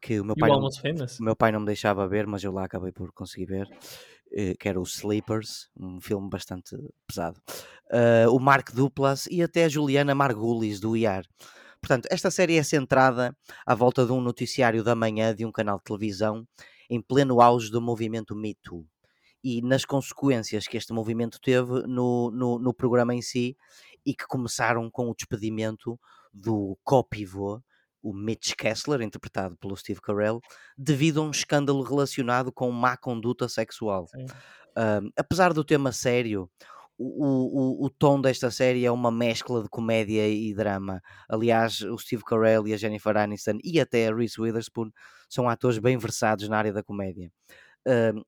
[0.00, 2.64] que o meu, pai não, o meu pai não me deixava ver, mas eu lá
[2.64, 6.76] acabei por conseguir ver, uh, que era o Sleepers, um filme bastante
[7.08, 7.42] pesado.
[7.90, 11.24] Uh, o Mark Duplass e até a Juliana Margulis do IAR.
[11.80, 15.78] Portanto, esta série é centrada à volta de um noticiário da manhã de um canal
[15.78, 16.46] de televisão
[16.90, 18.84] em pleno auge do movimento Me Too
[19.42, 23.56] e nas consequências que este movimento teve no, no, no programa em si
[24.04, 25.98] e que começaram com o despedimento
[26.32, 27.60] do co-pivô,
[28.02, 30.40] o Mitch Kessler, interpretado pelo Steve Carell,
[30.76, 34.06] devido a um escândalo relacionado com má conduta sexual.
[34.16, 36.50] Um, apesar do tema sério,
[36.98, 41.00] o, o, o tom desta série é uma mescla de comédia e drama.
[41.28, 44.90] Aliás, o Steve Carell e a Jennifer Aniston e até a Reese Witherspoon
[45.28, 47.30] são atores bem versados na área da comédia.
[47.86, 48.24] Uh,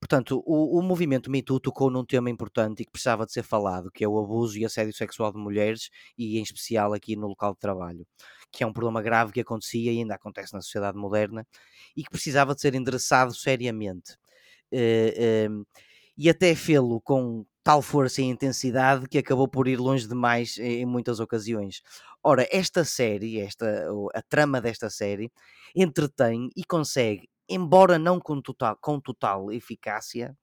[0.00, 3.42] portanto, o, o movimento Me Too tocou num tema importante e que precisava de ser
[3.42, 7.26] falado, que é o abuso e assédio sexual de mulheres e em especial aqui no
[7.28, 8.06] local de trabalho,
[8.50, 11.46] que é um problema grave que acontecia e ainda acontece na sociedade moderna
[11.94, 14.14] e que precisava de ser endereçado seriamente.
[14.72, 15.66] Uh, uh,
[16.16, 20.86] e até fê-lo com tal força e intensidade que acabou por ir longe demais em
[20.86, 21.82] muitas ocasiões.
[22.22, 25.32] Ora, esta série, esta, a trama desta série,
[25.74, 30.36] entretém e consegue, embora não com total, com total eficácia,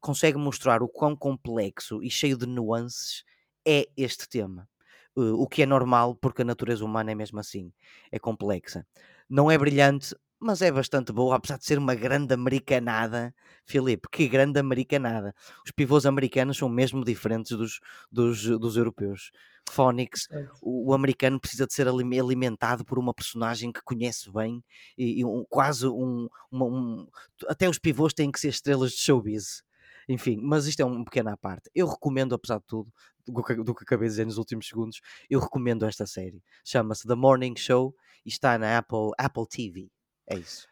[0.00, 3.24] consegue mostrar o quão complexo e cheio de nuances
[3.66, 4.68] é este tema.
[5.16, 7.72] O que é normal, porque a natureza humana é mesmo assim,
[8.12, 8.86] é complexa.
[9.28, 10.14] Não é brilhante,
[10.46, 13.34] mas é bastante boa, apesar de ser uma grande americanada.
[13.64, 15.34] Filipe, que grande americanada.
[15.64, 17.80] Os pivôs americanos são mesmo diferentes dos,
[18.10, 19.32] dos, dos europeus.
[19.68, 20.28] Phonics,
[20.62, 24.62] o, o, americano precisa de ser alimentado por uma personagem que conhece bem
[24.96, 27.08] e, e um, quase um, uma, um,
[27.48, 29.64] Até os pivôs têm que ser estrelas de showbiz.
[30.08, 31.68] Enfim, mas isto é um pequeno à parte.
[31.74, 32.92] Eu recomendo, apesar de tudo,
[33.26, 36.40] do que, do que acabei de dizer nos últimos segundos, eu recomendo esta série.
[36.64, 37.92] Chama-se The Morning Show
[38.24, 39.90] e está na Apple, Apple TV.
[40.28, 40.66] É isso.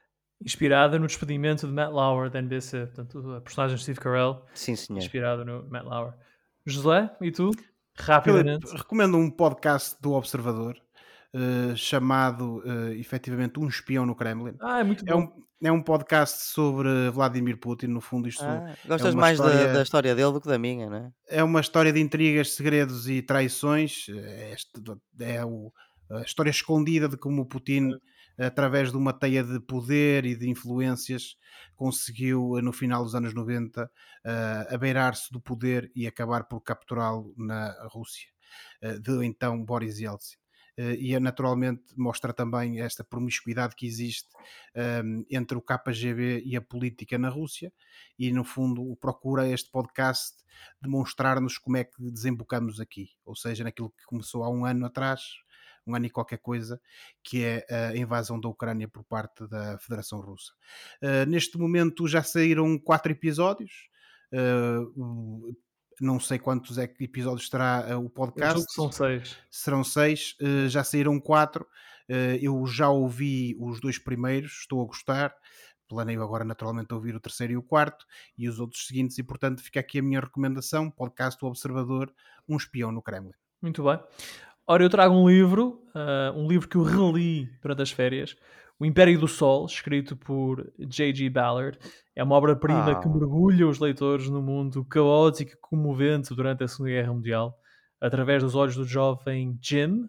[0.44, 4.44] Inspirada no despedimento de Matt Lauer da NBC, portanto, a personagem de Steve Carell.
[4.54, 4.98] Sim, senhor.
[4.98, 6.14] Inspirada no Matt Lauer.
[6.66, 7.50] José, e tu?
[7.96, 8.66] Rapidamente.
[8.66, 10.76] Eu recomendo um podcast do Observador
[11.34, 14.56] uh, chamado uh, efetivamente Um Espião no Kremlin.
[14.60, 15.12] Ah, é muito bom.
[15.12, 19.38] É um, é um podcast sobre Vladimir Putin, no fundo isto ah, Gostas é mais
[19.38, 21.12] história, da, da, história dele do que da minha, não é?
[21.28, 24.06] É uma história de intrigas, segredos e traições.
[24.08, 24.72] É, este,
[25.20, 25.72] é o,
[26.10, 27.92] a história escondida de como o Putin
[28.38, 31.36] através de uma teia de poder e de influências,
[31.76, 37.74] conseguiu no final dos anos 90 uh, abeirar-se do poder e acabar por capturá-lo na
[37.88, 38.28] Rússia,
[38.82, 40.36] uh, de então Boris Yeltsin.
[40.76, 44.28] Uh, e naturalmente mostra também esta promiscuidade que existe
[45.04, 47.72] um, entre o KGB e a política na Rússia
[48.18, 50.42] e no fundo procura este podcast
[50.82, 55.22] demonstrar-nos como é que desembocamos aqui, ou seja, naquilo que começou há um ano atrás,
[55.86, 56.80] um ano e qualquer coisa,
[57.22, 60.52] que é a invasão da Ucrânia por parte da Federação Russa.
[61.02, 63.88] Uh, neste momento já saíram quatro episódios.
[64.32, 65.54] Uh,
[66.00, 68.58] não sei quantos é que episódios terá uh, o podcast.
[68.58, 69.36] Eu são seis.
[69.50, 70.36] Serão seis,
[70.68, 71.66] já saíram quatro.
[72.40, 75.34] Eu já ouvi os dois primeiros, estou a gostar.
[75.86, 78.06] Planeio agora naturalmente ouvir o terceiro e o quarto
[78.36, 82.12] e os outros seguintes, e portanto fica aqui a minha recomendação: podcast do Observador,
[82.48, 83.34] um espião no Kremlin.
[83.60, 84.00] Muito bem.
[84.66, 85.82] Ora, eu trago um livro,
[86.34, 88.34] um livro que eu reli durante as férias,
[88.80, 91.28] o Império do Sol, escrito por J.G.
[91.28, 91.78] Ballard,
[92.16, 92.94] é uma obra-prima ah.
[92.98, 97.54] que mergulha os leitores no mundo caótico e comovente durante a Segunda Guerra Mundial.
[98.00, 100.08] Através dos olhos do jovem Jim,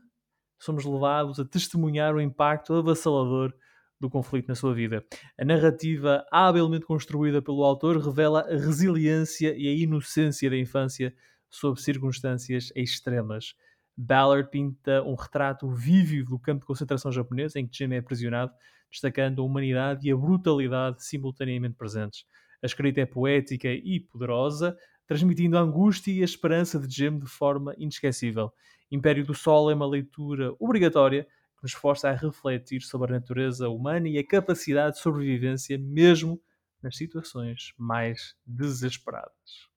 [0.57, 3.53] somos levados a testemunhar o impacto avassalador
[3.99, 5.05] do conflito na sua vida.
[5.37, 11.13] A narrativa, habilmente construída pelo autor, revela a resiliência e a inocência da infância
[11.49, 13.53] sob circunstâncias extremas.
[13.97, 18.51] Ballard pinta um retrato vívido do campo de concentração japonês em que Jim é aprisionado,
[18.91, 22.25] destacando a humanidade e a brutalidade simultaneamente presentes.
[22.61, 24.77] A escrita é poética e poderosa,
[25.07, 28.51] transmitindo a angústia e a esperança de Jim de forma inesquecível.
[28.91, 33.69] Império do Sol é uma leitura obrigatória que nos força a refletir sobre a natureza
[33.69, 36.41] humana e a capacidade de sobrevivência, mesmo
[36.81, 39.74] nas situações mais desesperadas.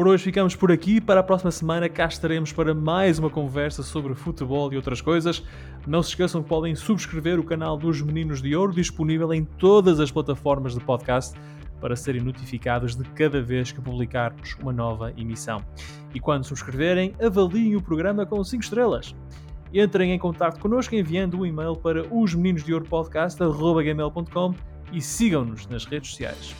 [0.00, 0.98] Por hoje ficamos por aqui.
[0.98, 5.44] Para a próxima semana cá estaremos para mais uma conversa sobre futebol e outras coisas.
[5.86, 10.00] Não se esqueçam que podem subscrever o canal dos Meninos de Ouro, disponível em todas
[10.00, 11.38] as plataformas de podcast,
[11.82, 15.62] para serem notificados de cada vez que publicarmos uma nova emissão.
[16.14, 19.14] E quando subscreverem, avaliem o programa com 5 estrelas.
[19.70, 24.54] Entrem em contato connosco enviando um e-mail para osmeninosdeouropodcast.gmail.com
[24.94, 26.56] e sigam-nos nas redes sociais.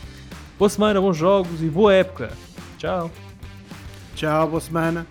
[0.58, 2.30] Boa semana, bons jogos e boa época!
[2.76, 3.10] Tchau!
[4.20, 5.06] Tchau, boa semana.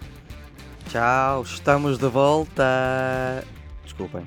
[0.87, 3.43] Tchau, estamos de volta.
[3.83, 4.23] Desculpem.